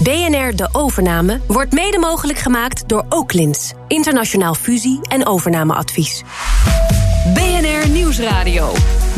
BNR 0.00 0.56
De 0.56 0.68
Overname 0.72 1.40
wordt 1.46 1.72
mede 1.72 1.98
mogelijk 1.98 2.38
gemaakt 2.38 2.88
door 2.88 3.04
Oaklins. 3.08 3.72
Internationaal 3.88 4.54
fusie- 4.54 5.00
en 5.08 5.26
overnameadvies. 5.26 6.22
BNR 7.34 7.88
Nieuwsradio. 7.88 8.72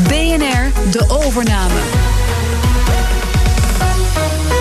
BNR 0.08 0.90
De 0.90 1.04
Overname. 1.08 1.80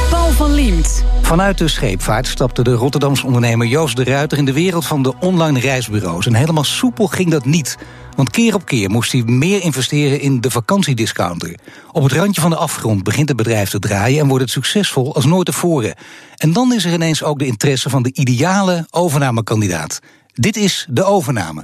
Paul 0.09 0.31
van 0.31 0.53
Liemt. 0.53 1.03
Vanuit 1.21 1.57
de 1.57 1.67
scheepvaart 1.67 2.27
stapte 2.27 2.63
de 2.63 2.73
Rotterdamse 2.73 3.25
ondernemer 3.25 3.67
Joost 3.67 3.95
de 3.95 4.03
Ruiter 4.03 4.37
in 4.37 4.45
de 4.45 4.53
wereld 4.53 4.85
van 4.85 5.03
de 5.03 5.13
online 5.19 5.59
reisbureaus. 5.59 6.25
En 6.25 6.33
helemaal 6.33 6.63
soepel 6.63 7.07
ging 7.07 7.31
dat 7.31 7.45
niet. 7.45 7.77
Want 8.15 8.29
keer 8.29 8.55
op 8.55 8.65
keer 8.65 8.89
moest 8.89 9.11
hij 9.11 9.23
meer 9.23 9.61
investeren 9.61 10.19
in 10.19 10.41
de 10.41 10.51
vakantiediscounter. 10.51 11.55
Op 11.91 12.03
het 12.03 12.11
randje 12.11 12.41
van 12.41 12.49
de 12.49 12.55
afgrond 12.55 13.03
begint 13.03 13.27
het 13.27 13.37
bedrijf 13.37 13.69
te 13.69 13.79
draaien 13.79 14.19
en 14.19 14.27
wordt 14.27 14.43
het 14.43 14.51
succesvol 14.51 15.15
als 15.15 15.25
nooit 15.25 15.45
tevoren. 15.45 15.95
En 16.37 16.53
dan 16.53 16.73
is 16.73 16.85
er 16.85 16.93
ineens 16.93 17.23
ook 17.23 17.39
de 17.39 17.45
interesse 17.45 17.89
van 17.89 18.03
de 18.03 18.13
ideale 18.13 18.87
overnamekandidaat. 18.89 19.99
Dit 20.33 20.55
is 20.55 20.87
de 20.89 21.03
overname. 21.03 21.61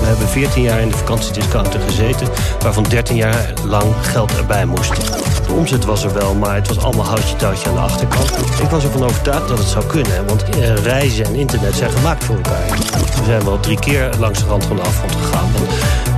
We 0.00 0.06
hebben 0.10 0.28
14 0.28 0.62
jaar 0.62 0.80
in 0.80 0.88
de 0.88 0.96
vakantiediscounter 0.96 1.80
gezeten, 1.80 2.28
waarvan 2.60 2.82
13 2.82 3.16
jaar 3.16 3.52
lang 3.66 3.94
geld 4.00 4.36
erbij 4.36 4.64
moest. 4.64 4.94
De 5.46 5.52
omzet 5.52 5.84
was 5.84 6.04
er 6.04 6.14
wel, 6.14 6.34
maar 6.34 6.54
het 6.54 6.68
was 6.68 6.78
allemaal 6.78 7.04
houtje 7.04 7.36
touwtje 7.36 7.68
aan 7.68 7.74
de 7.74 7.80
achterkant. 7.80 8.30
Ik 8.62 8.68
was 8.70 8.84
ervan 8.84 9.04
overtuigd 9.04 9.48
dat 9.48 9.58
het 9.58 9.66
zou 9.66 9.84
kunnen, 9.86 10.26
want 10.26 10.42
eh, 10.42 10.74
reizen 10.74 11.24
en 11.24 11.34
internet 11.34 11.74
zijn 11.74 11.90
gemaakt 11.90 12.24
voor 12.24 12.36
elkaar. 12.36 12.68
We 13.18 13.24
zijn 13.24 13.44
wel 13.44 13.60
drie 13.60 13.78
keer 13.78 14.10
langs 14.18 14.38
de 14.38 14.46
rand 14.46 14.64
van 14.64 14.76
de 14.76 14.82
afgrond 14.82 15.12
gegaan. 15.12 15.50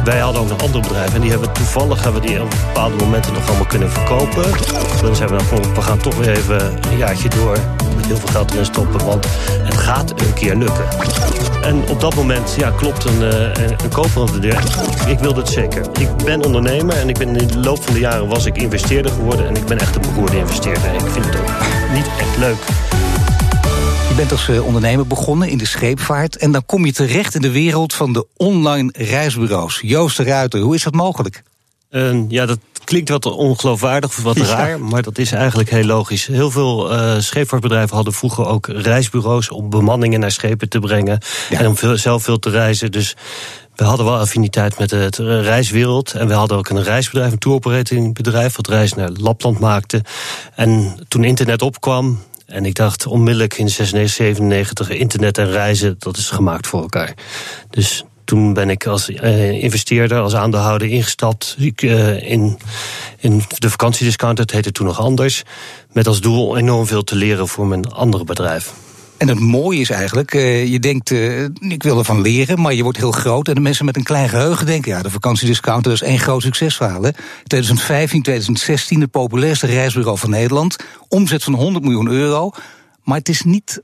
Wij 0.05 0.19
hadden 0.19 0.43
ook 0.43 0.49
nog 0.49 0.61
andere 0.61 0.81
bedrijven 0.81 1.15
en 1.15 1.21
die 1.21 1.31
hebben 1.31 1.53
toevallig 1.53 2.03
hebben 2.03 2.23
die 2.23 2.43
op 2.43 2.51
bepaalde 2.51 2.97
momenten 2.97 3.33
nog 3.33 3.49
allemaal 3.49 3.67
kunnen 3.67 3.91
verkopen. 3.91 4.45
Zijn 5.15 5.29
we 5.29 5.37
dan 5.37 5.75
we 5.75 5.83
gaan 5.83 5.99
toch 5.99 6.15
weer 6.15 6.37
even 6.37 6.79
een 6.91 6.97
jaartje 6.97 7.29
door 7.29 7.59
heel 8.07 8.17
veel 8.17 8.29
geld 8.29 8.51
erin 8.51 8.65
stoppen, 8.65 9.05
want 9.07 9.27
het 9.49 9.77
gaat 9.77 10.11
een 10.21 10.35
keer 10.35 10.57
lukken. 10.57 10.85
En 11.63 11.89
op 11.89 12.01
dat 12.01 12.15
moment 12.15 12.55
ja, 12.59 12.71
klopt 12.71 13.05
een, 13.05 13.23
uh, 13.23 13.55
een 13.83 13.89
koper 13.93 14.21
op 14.21 14.33
de 14.33 14.39
deur. 14.39 14.63
Ik 15.07 15.19
wilde 15.19 15.41
het 15.41 15.49
zeker. 15.49 15.87
Ik 16.01 16.17
ben 16.25 16.45
ondernemer 16.45 16.97
en 16.97 17.09
ik 17.09 17.19
ben 17.19 17.37
in 17.37 17.47
de 17.47 17.59
loop 17.59 17.83
van 17.83 17.95
de 17.95 18.01
jaren 18.01 18.29
was 18.29 18.47
ik 18.47 18.57
investeerder 18.57 19.13
geworden. 19.13 19.49
En 19.49 19.57
ik 19.57 19.65
ben 19.65 19.79
echt 19.79 19.97
een 19.97 20.03
beroerde 20.03 20.37
investeerder. 20.37 20.95
Ik 20.95 21.11
vind 21.11 21.25
het 21.25 21.37
ook 21.37 21.51
niet 21.95 22.07
echt 22.19 22.37
leuk. 22.39 22.57
Je 24.09 24.15
bent 24.17 24.31
als 24.31 24.49
eh, 24.49 24.67
ondernemer 24.67 25.07
begonnen 25.07 25.49
in 25.49 25.59
de 25.59 25.67
scheepvaart... 25.67 26.37
en 26.37 26.53
dan 26.53 26.67
kom 26.67 26.85
je 26.85 26.93
terecht 26.93 27.35
in 27.35 27.41
de 27.41 27.51
wereld 27.51 27.95
van 27.95 28.13
de 28.13 28.27
online 28.37 28.93
reisbureaus. 28.97 29.81
Joost 29.83 30.17
de 30.17 30.23
Ruiter, 30.23 30.61
hoe 30.61 30.75
is 30.75 30.83
dat 30.83 30.95
mogelijk? 30.95 31.43
Uh, 31.91 32.17
ja, 32.29 32.47
dat 32.47 32.59
klinkt 32.87 33.09
wat 33.09 33.27
ongeloofwaardig, 33.27 34.17
wat 34.17 34.37
raar, 34.37 34.81
maar 34.81 35.03
dat 35.03 35.19
is 35.19 35.33
eigenlijk 35.33 35.71
heel 35.71 35.85
logisch. 35.85 36.27
Heel 36.27 36.51
veel 36.51 36.93
uh, 36.93 37.19
scheepvaartbedrijven 37.19 37.95
hadden 37.95 38.13
vroeger 38.13 38.47
ook 38.47 38.67
reisbureaus 38.67 39.51
om 39.51 39.71
bemanningen 39.71 40.21
naar 40.21 40.31
schepen 40.31 40.69
te 40.69 40.79
brengen 40.79 41.19
ja. 41.51 41.59
en 41.59 41.67
om 41.67 41.77
veel, 41.77 41.97
zelf 41.97 42.23
veel 42.23 42.39
te 42.39 42.51
reizen. 42.51 42.93
Dus 42.93 43.17
we 43.75 43.85
hadden 43.85 44.07
wel 44.07 44.19
affiniteit 44.19 44.79
met 44.79 44.89
de 44.89 45.41
reiswereld. 45.41 46.13
En 46.13 46.29
we 46.29 46.35
hadden 46.35 46.57
ook 46.57 46.69
een 46.69 46.83
reisbedrijf, 46.83 47.33
een 47.33 47.39
touroperatingbedrijf, 47.39 48.57
wat 48.57 48.69
reis 48.69 48.95
naar 48.95 49.11
Lapland 49.11 49.59
maakte. 49.59 50.03
En 50.55 50.99
toen 51.09 51.25
internet 51.25 51.63
opkwam, 51.63 52.23
en 52.47 52.65
ik 52.65 52.75
dacht 52.75 53.07
onmiddellijk 53.07 53.55
in 53.55 53.69
96, 53.69 54.15
97, 54.15 54.89
internet 54.91 55.39
en 55.39 55.51
reizen, 55.51 55.97
dat 55.99 56.17
is 56.17 56.31
gemaakt 56.31 56.67
voor 56.67 56.81
elkaar. 56.81 57.15
Dus 57.71 58.05
toen 58.27 58.53
ben 58.53 58.71
ik 58.71 58.87
als 58.87 59.11
uh, 59.11 59.63
investeerder, 59.63 60.21
als 60.21 60.35
aandeelhouder 60.35 60.89
ingestapt 60.89 61.57
uh, 61.59 62.31
in, 62.31 62.59
in 63.19 63.43
de 63.59 63.71
vakantiediscount. 63.71 64.37
Dat 64.37 64.51
heette 64.51 64.73
toen 64.73 64.87
nog 64.87 65.01
anders. 65.01 65.43
Met 65.93 66.07
als 66.07 66.21
doel 66.21 66.57
enorm 66.57 66.87
veel 66.87 67.05
te 67.05 67.17
leren 67.17 67.49
voor 67.49 67.67
mijn 67.67 67.93
andere 67.93 68.25
bedrijf. 68.25 68.73
En 69.17 69.29
het 69.29 69.39
mooie 69.39 69.81
is 69.81 69.91
eigenlijk, 69.91 70.35
uh, 70.35 70.67
je 70.67 70.79
denkt, 70.79 71.11
ik 71.61 71.83
wil 71.83 71.99
ervan 71.99 72.21
leren, 72.21 72.61
maar 72.61 72.75
je 72.75 72.83
wordt 72.83 72.99
heel 72.99 73.13
groot. 73.13 73.49
En 73.49 73.55
de 73.55 73.61
mensen 73.61 73.85
met 73.85 73.97
een 73.97 74.03
klein 74.03 74.29
geheugen 74.29 74.67
denken, 74.67 74.93
ja, 74.93 75.03
de 75.03 75.11
vakantiediscount 75.11 75.85
dat 75.85 75.93
is 75.93 76.03
één 76.03 76.19
groot 76.19 76.43
succesverhaal. 76.43 77.03
Hè? 77.03 77.11
2015, 77.45 78.23
2016, 78.23 79.01
het 79.01 79.11
populairste 79.11 79.67
reisbureau 79.67 80.19
van 80.19 80.31
Nederland. 80.31 80.77
Omzet 81.09 81.45
van 81.45 81.55
100 81.55 81.85
miljoen 81.85 82.09
euro. 82.09 82.51
Maar 83.03 83.19
het 83.19 83.29
is 83.29 83.43
niet 83.43 83.81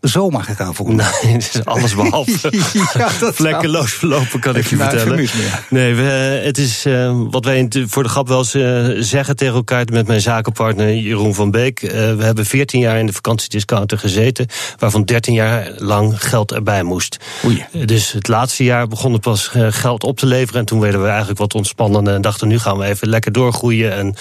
zomaar 0.00 0.42
gegaan 0.42 0.74
voor 0.74 0.94
Nee, 0.94 1.06
het 1.32 1.54
is 1.54 1.64
alles 1.64 1.94
behalve 1.94 2.52
ja, 2.98 3.10
vlekkeloos 3.10 3.92
verlopen, 3.92 4.40
kan 4.40 4.56
ik 4.56 4.66
je 4.66 4.76
vertellen. 4.76 5.28
Nee, 5.70 5.94
we, 5.94 6.02
het 6.44 6.58
is 6.58 6.86
uh, 6.86 7.20
wat 7.30 7.44
wij 7.44 7.68
voor 7.70 8.02
de 8.02 8.08
grap 8.08 8.28
wel 8.28 8.38
eens 8.38 8.54
uh, 8.54 8.86
zeggen 8.98 9.36
tegen 9.36 9.54
elkaar 9.54 9.86
met 9.92 10.06
mijn 10.06 10.20
zakenpartner 10.20 10.94
Jeroen 10.94 11.34
van 11.34 11.50
Beek. 11.50 11.82
Uh, 11.82 11.90
we 11.90 12.24
hebben 12.24 12.46
14 12.46 12.80
jaar 12.80 12.98
in 12.98 13.06
de 13.06 13.12
vakantiediscounter 13.12 13.98
gezeten, 13.98 14.46
waarvan 14.78 15.04
13 15.04 15.34
jaar 15.34 15.72
lang 15.76 16.22
geld 16.24 16.52
erbij 16.52 16.82
moest. 16.82 17.16
Oei. 17.44 17.64
Dus 17.86 18.12
het 18.12 18.28
laatste 18.28 18.64
jaar 18.64 18.88
begonnen 18.88 19.20
pas 19.20 19.50
geld 19.70 20.04
op 20.04 20.18
te 20.18 20.26
leveren 20.26 20.60
en 20.60 20.66
toen 20.66 20.80
werden 20.80 21.02
we 21.02 21.08
eigenlijk 21.08 21.38
wat 21.38 21.54
ontspannender 21.54 22.14
en 22.14 22.20
dachten 22.20 22.48
nu 22.48 22.58
gaan 22.58 22.78
we 22.78 22.84
even 22.84 23.08
lekker 23.08 23.32
doorgroeien 23.32 23.92
en 23.92 24.14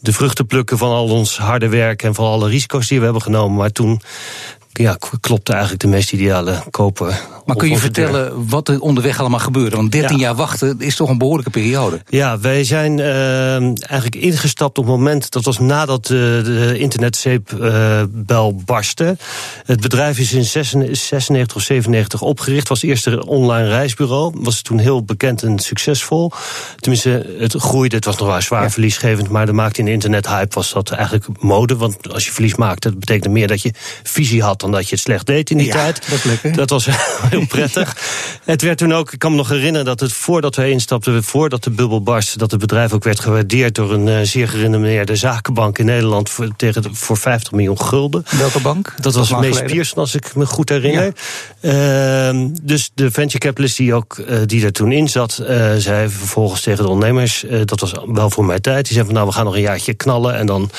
de 0.00 0.12
vruchten 0.12 0.46
plukken 0.46 0.78
van 0.78 0.90
al 0.90 1.08
ons 1.08 1.38
harde 1.38 1.68
werk 1.68 2.02
en 2.02 2.14
van 2.14 2.26
alle 2.26 2.48
risico's 2.48 2.88
die 2.88 2.98
we 2.98 3.04
hebben 3.04 3.22
genomen. 3.22 3.56
Maar 3.56 3.72
toen 3.72 4.00
ja, 4.78 4.96
klopte 5.20 5.52
eigenlijk 5.52 5.82
de 5.82 5.88
meest 5.88 6.12
ideale 6.12 6.62
koper. 6.70 7.20
Maar 7.48 7.56
kun 7.56 7.68
je 7.68 7.78
vertellen 7.78 8.48
wat 8.48 8.68
er 8.68 8.80
onderweg 8.80 9.20
allemaal 9.20 9.38
gebeurde? 9.38 9.76
Want 9.76 9.92
13 9.92 10.16
ja. 10.16 10.22
jaar 10.22 10.34
wachten 10.34 10.80
is 10.80 10.96
toch 10.96 11.08
een 11.08 11.18
behoorlijke 11.18 11.50
periode? 11.50 12.00
Ja, 12.08 12.38
wij 12.38 12.64
zijn 12.64 12.98
uh, 12.98 13.54
eigenlijk 13.62 14.16
ingestapt 14.16 14.78
op 14.78 14.84
het 14.84 14.94
moment... 14.94 15.30
dat 15.30 15.44
was 15.44 15.58
nadat 15.58 16.08
uh, 16.08 16.18
de 16.44 16.78
internetzeepbel 16.78 18.54
uh, 18.56 18.64
barstte. 18.64 19.16
Het 19.64 19.80
bedrijf 19.80 20.18
is 20.18 20.32
in 20.32 20.44
96 20.44 21.56
of 21.56 21.62
97 21.62 22.22
opgericht. 22.22 22.68
was 22.68 22.82
eerst 22.82 23.06
een 23.06 23.24
online 23.24 23.68
reisbureau. 23.68 24.34
Was 24.34 24.62
toen 24.62 24.78
heel 24.78 25.04
bekend 25.04 25.42
en 25.42 25.58
succesvol. 25.58 26.32
Tenminste, 26.76 27.36
het 27.38 27.54
groeide. 27.54 27.96
Het 27.96 28.04
was 28.04 28.16
nog 28.16 28.28
wel 28.28 28.42
zwaar 28.42 28.62
ja. 28.62 28.70
verliesgevend... 28.70 29.28
maar 29.28 29.46
de 29.46 29.52
maakte 29.52 29.78
in 29.78 29.84
de 29.84 29.92
internethype 29.92 30.54
was 30.54 30.72
dat 30.72 30.90
eigenlijk 30.90 31.26
mode. 31.40 31.76
Want 31.76 32.12
als 32.12 32.24
je 32.24 32.32
verlies 32.32 32.54
maakte, 32.54 32.88
dat 32.88 32.98
betekende 32.98 33.28
meer 33.28 33.46
dat 33.46 33.62
je 33.62 33.72
visie 34.02 34.42
had... 34.42 34.62
dat 34.70 34.88
je 34.88 34.94
het 34.94 35.00
slecht 35.04 35.26
deed 35.26 35.50
in 35.50 35.56
die 35.56 35.66
ja, 35.66 35.72
tijd. 35.72 36.02
Dat, 36.42 36.54
dat 36.54 36.70
was 36.70 36.88
heel 37.30 37.46
prettig. 37.46 37.96
Het 38.44 38.62
werd 38.62 38.78
toen 38.78 38.92
ook, 38.94 39.12
ik 39.12 39.18
kan 39.18 39.30
me 39.30 39.36
nog 39.36 39.48
herinneren 39.48 39.86
dat 39.86 40.00
het 40.00 40.12
voordat 40.12 40.56
wij 40.56 40.70
instapten, 40.70 41.24
voordat 41.24 41.64
de 41.64 41.70
bubbel 41.70 42.02
barstte, 42.02 42.38
dat 42.38 42.50
het 42.50 42.60
bedrijf 42.60 42.92
ook 42.92 43.04
werd 43.04 43.20
gewaardeerd 43.20 43.74
door 43.74 43.92
een 43.92 44.06
uh, 44.06 44.18
zeer 44.22 44.48
gerenommeerde 44.48 45.16
zakenbank 45.16 45.78
in 45.78 45.86
Nederland 45.86 46.30
voor, 46.30 46.48
tegen 46.56 46.82
de, 46.82 46.88
voor 46.92 47.16
50 47.16 47.52
miljoen 47.52 47.80
gulden. 47.80 48.24
Welke 48.38 48.60
bank? 48.60 48.94
Dat 49.00 49.14
was 49.14 49.30
Mees 49.30 49.62
Pierson, 49.62 49.98
als 49.98 50.14
ik 50.14 50.34
me 50.34 50.46
goed 50.46 50.68
herinner. 50.68 51.12
Ja. 51.60 52.30
Uh, 52.30 52.46
dus 52.62 52.90
de 52.94 53.10
venture 53.10 53.38
capitalist 53.38 53.76
die, 53.76 53.94
ook, 53.94 54.16
uh, 54.16 54.38
die 54.46 54.64
er 54.64 54.72
toen 54.72 54.92
in 54.92 55.08
zat, 55.08 55.38
uh, 55.42 55.74
zei 55.76 56.08
vervolgens 56.08 56.60
tegen 56.60 56.84
de 56.84 56.90
ondernemers, 56.90 57.44
dat 57.64 57.80
was 57.80 57.92
wel 58.06 58.30
voor 58.30 58.44
mijn 58.44 58.60
tijd, 58.60 58.84
die 58.84 58.94
zei 58.94 59.04
van 59.04 59.14
nou 59.14 59.26
we 59.26 59.32
gaan 59.32 59.44
nog 59.44 59.54
een 59.54 59.60
jaartje 59.60 59.94
knallen 59.94 60.34
en 60.34 60.46
dan, 60.46 60.70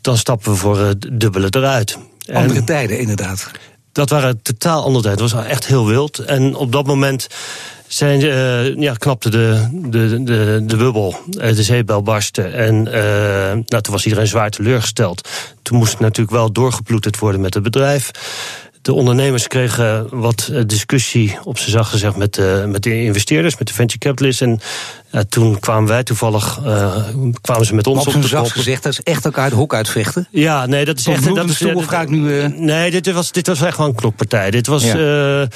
dan 0.00 0.16
stappen 0.16 0.52
we 0.52 0.58
voor 0.58 0.78
het 0.78 1.08
dubbele 1.12 1.46
eruit. 1.50 1.98
Andere 2.32 2.58
en, 2.58 2.64
tijden, 2.64 2.98
inderdaad. 2.98 3.50
Dat 3.92 4.10
waren 4.10 4.42
totaal 4.42 4.84
andere 4.84 5.04
tijden. 5.04 5.24
Het 5.24 5.32
was 5.32 5.44
echt 5.44 5.66
heel 5.66 5.86
wild. 5.86 6.18
En 6.18 6.54
op 6.54 6.72
dat 6.72 6.86
moment 6.86 7.26
zijn, 7.86 8.20
uh, 8.20 8.76
ja, 8.76 8.94
knapte 8.94 9.30
de, 9.30 9.68
de, 9.72 10.22
de, 10.22 10.62
de 10.66 10.76
bubbel, 10.76 11.16
de 11.28 11.62
zeebel 11.62 12.02
barstte. 12.02 12.42
En 12.42 12.86
uh, 12.86 12.92
nou, 13.52 13.82
toen 13.82 13.92
was 13.92 14.04
iedereen 14.04 14.26
zwaar 14.26 14.50
teleurgesteld. 14.50 15.28
Toen 15.62 15.78
moest 15.78 15.92
het 15.92 16.00
natuurlijk 16.00 16.36
wel 16.36 16.52
doorgeploeterd 16.52 17.18
worden 17.18 17.40
met 17.40 17.54
het 17.54 17.62
bedrijf. 17.62 18.10
De 18.88 18.94
ondernemers 18.94 19.46
kregen 19.46 20.06
wat 20.10 20.52
discussie 20.66 21.38
op 21.44 21.58
zijn 21.58 21.70
zacht 21.70 21.90
gezegd 21.90 22.16
met 22.16 22.34
de, 22.34 22.64
met 22.66 22.82
de 22.82 23.02
investeerders, 23.02 23.58
met 23.58 23.68
de 23.68 23.74
venture 23.74 23.98
capitalists. 23.98 24.40
En 24.40 24.60
ja, 25.10 25.24
toen 25.28 25.58
kwamen 25.58 25.88
wij 25.88 26.02
toevallig, 26.02 26.60
uh, 26.66 26.96
kwamen 27.40 27.66
ze 27.66 27.74
met 27.74 27.86
ons 27.86 28.06
op, 28.06 28.14
op 28.14 28.22
de 28.22 28.28
zacht 28.28 28.52
gezegd, 28.52 28.82
dat 28.82 28.92
is 28.92 29.00
echt 29.00 29.24
elkaar 29.24 29.50
de 29.50 29.56
hok 29.56 29.74
uitvechten. 29.74 30.28
Ja, 30.30 30.66
nee, 30.66 30.84
dat 30.84 30.98
is 30.98 31.02
Tot 31.02 31.14
echt. 31.14 31.34
Dat 31.34 31.48
is, 31.48 31.58
dat, 31.58 31.82
ga 31.82 32.00
ik 32.00 32.08
nu. 32.08 32.28
Uh... 32.28 32.46
Nee, 32.46 32.90
dit 32.90 33.12
was, 33.12 33.32
dit 33.32 33.46
was 33.46 33.60
echt 33.60 33.76
wel 33.76 33.86
een 33.86 33.94
klokpartij. 33.94 34.50
Dit 34.50 34.66
was. 34.66 34.84
Ja. 34.84 34.94
Uh, 34.94 35.46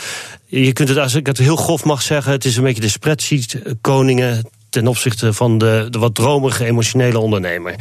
je 0.46 0.72
kunt 0.72 0.88
het, 0.88 0.98
als 0.98 1.14
ik 1.14 1.26
het 1.26 1.38
heel 1.38 1.56
grof 1.56 1.84
mag 1.84 2.02
zeggen, 2.02 2.32
het 2.32 2.44
is 2.44 2.56
een 2.56 2.64
beetje 2.64 2.82
de 2.82 2.88
spreadsheet 2.88 3.58
koningen 3.80 4.44
ten 4.72 4.86
opzichte 4.86 5.32
van 5.32 5.58
de, 5.58 5.86
de 5.90 5.98
wat 5.98 6.14
dromige, 6.14 6.64
emotionele 6.64 7.18
ondernemer. 7.18 7.74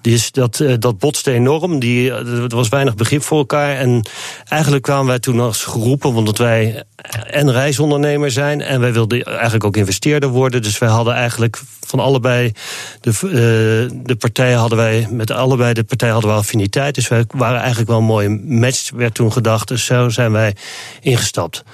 Dus 0.00 0.30
dat, 0.30 0.64
dat 0.78 0.98
botste 0.98 1.30
enorm. 1.30 1.78
Die, 1.78 2.10
er 2.12 2.56
was 2.56 2.68
weinig 2.68 2.94
begrip 2.94 3.22
voor 3.22 3.38
elkaar. 3.38 3.76
En 3.76 4.06
eigenlijk 4.48 4.82
kwamen 4.82 5.06
wij 5.06 5.18
toen 5.18 5.40
als 5.40 5.64
geroepen, 5.64 6.14
omdat 6.14 6.38
wij 6.38 6.82
en 7.30 7.52
reisondernemer 7.52 8.30
zijn. 8.30 8.60
En 8.60 8.80
wij 8.80 8.92
wilden 8.92 9.22
eigenlijk 9.24 9.64
ook 9.64 9.76
investeerder 9.76 10.28
worden. 10.28 10.62
Dus 10.62 10.78
wij 10.78 10.88
hadden 10.88 11.14
eigenlijk 11.14 11.60
van 11.86 12.00
allebei 12.00 12.52
de, 13.00 13.10
uh, 13.10 14.00
de 14.06 14.16
partijen 14.18 14.58
hadden 14.58 14.78
wij, 14.78 15.06
met 15.10 15.30
allebei 15.30 15.72
de 15.72 15.84
partijen 15.84 16.14
hadden 16.14 16.32
we 16.32 16.38
affiniteit. 16.38 16.94
Dus 16.94 17.08
wij 17.08 17.24
waren 17.28 17.58
eigenlijk 17.58 17.88
wel 17.88 17.98
een 17.98 18.04
mooie 18.04 18.28
match, 18.44 18.90
werd 18.90 19.14
toen 19.14 19.32
gedacht. 19.32 19.68
Dus 19.68 19.84
zo 19.84 20.08
zijn 20.08 20.32
wij 20.32 20.56
ingestapt. 21.00 21.64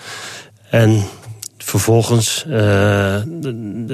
En 0.70 1.04
vervolgens 1.64 2.44
uh, 2.48 3.16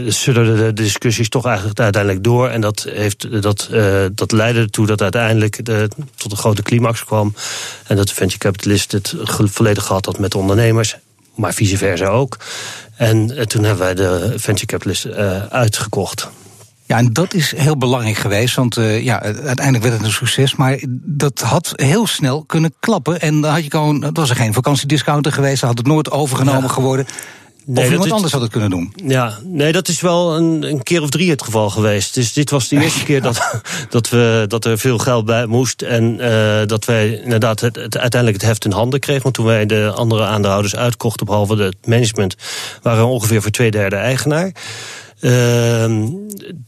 zullen 0.07 0.57
de 0.57 0.73
discussies 0.73 1.29
toch 1.29 1.47
eigenlijk 1.47 1.81
uiteindelijk 1.81 2.25
door. 2.25 2.49
En 2.49 2.61
dat, 2.61 2.87
heeft, 2.91 3.43
dat, 3.43 3.69
uh, 3.73 4.05
dat 4.13 4.33
leidde 4.33 4.61
ertoe 4.61 4.87
dat 4.87 5.03
uiteindelijk 5.03 5.65
de, 5.65 5.89
tot 6.15 6.33
een 6.33 6.39
grote 6.39 6.63
climax 6.63 7.05
kwam. 7.05 7.35
En 7.87 7.97
dat 7.97 8.09
de 8.09 8.15
venture 8.15 8.39
capitalist 8.39 8.93
het 8.93 9.15
volledig 9.25 9.85
gehad 9.85 10.07
had 10.07 10.19
met 10.19 10.31
de 10.31 10.39
ondernemers. 10.39 10.97
Maar 11.35 11.55
vice 11.55 11.77
versa 11.77 12.07
ook. 12.07 12.37
En 12.97 13.49
toen 13.49 13.65
hebben 13.65 13.85
wij 13.85 13.95
de 13.95 14.33
venture 14.37 14.67
capitalist 14.67 15.09
uitgekocht. 15.51 16.29
Ja, 16.87 16.99
en 16.99 17.13
dat 17.13 17.35
is 17.35 17.57
heel 17.57 17.77
belangrijk 17.77 18.17
geweest, 18.17 18.55
want 18.55 18.77
uh, 18.77 19.03
ja, 19.03 19.23
uiteindelijk 19.23 19.85
werd 19.85 19.97
het 19.97 20.05
een 20.05 20.13
succes. 20.13 20.55
Maar 20.55 20.79
dat 21.05 21.41
had 21.41 21.73
heel 21.77 22.07
snel 22.07 22.45
kunnen 22.45 22.75
klappen. 22.81 23.21
En 23.21 23.41
dan 23.41 23.53
had 23.53 23.65
je 23.65 23.71
gewoon, 23.71 24.03
het 24.03 24.17
was 24.17 24.31
er 24.31 24.37
geen 24.37 24.53
vakantiediscounter 24.53 25.33
geweest, 25.33 25.61
dan 25.61 25.69
had 25.69 25.79
het 25.79 25.87
nooit 25.87 26.11
overgenomen 26.11 26.63
ja. 26.63 26.69
geworden. 26.69 27.07
Nee, 27.69 27.85
of 27.85 27.91
iemand 27.91 28.13
anders 28.13 28.33
had 28.33 28.41
het 28.41 28.51
kunnen 28.51 28.71
doen. 28.71 28.93
Ja, 29.05 29.39
nee, 29.45 29.73
dat 29.73 29.89
is 29.89 30.01
wel 30.01 30.37
een, 30.37 30.63
een, 30.63 30.83
keer 30.83 31.03
of 31.03 31.11
drie 31.11 31.31
het 31.31 31.43
geval 31.43 31.71
geweest. 31.71 32.15
Dus 32.15 32.33
dit 32.33 32.51
was 32.51 32.69
de 32.69 32.81
eerste 32.81 33.05
keer 33.11 33.23
dat, 33.23 33.63
dat, 33.91 34.09
we, 34.09 34.45
dat 34.49 34.65
er 34.65 34.79
veel 34.79 34.99
geld 34.99 35.25
bij 35.25 35.47
moest. 35.47 35.83
En 35.83 36.19
uh, 36.21 36.61
dat 36.67 36.85
wij 36.85 37.21
inderdaad 37.23 37.61
het, 37.61 37.77
het, 37.77 37.99
uiteindelijk 37.99 38.41
het 38.41 38.51
heft 38.51 38.65
in 38.65 38.73
handen 38.73 39.01
kregen. 39.01 39.23
Want 39.23 39.35
toen 39.35 39.45
wij 39.45 39.67
de 39.67 39.93
andere 39.95 40.25
aandeelhouders 40.25 40.77
uitkochten, 40.77 41.27
behalve 41.27 41.57
het 41.57 41.87
management, 41.87 42.37
waren 42.83 43.05
we 43.05 43.11
ongeveer 43.11 43.43
voor 43.43 43.51
twee 43.51 43.71
derde 43.71 43.97
eigenaar. 43.97 44.53
Uh, 45.21 45.85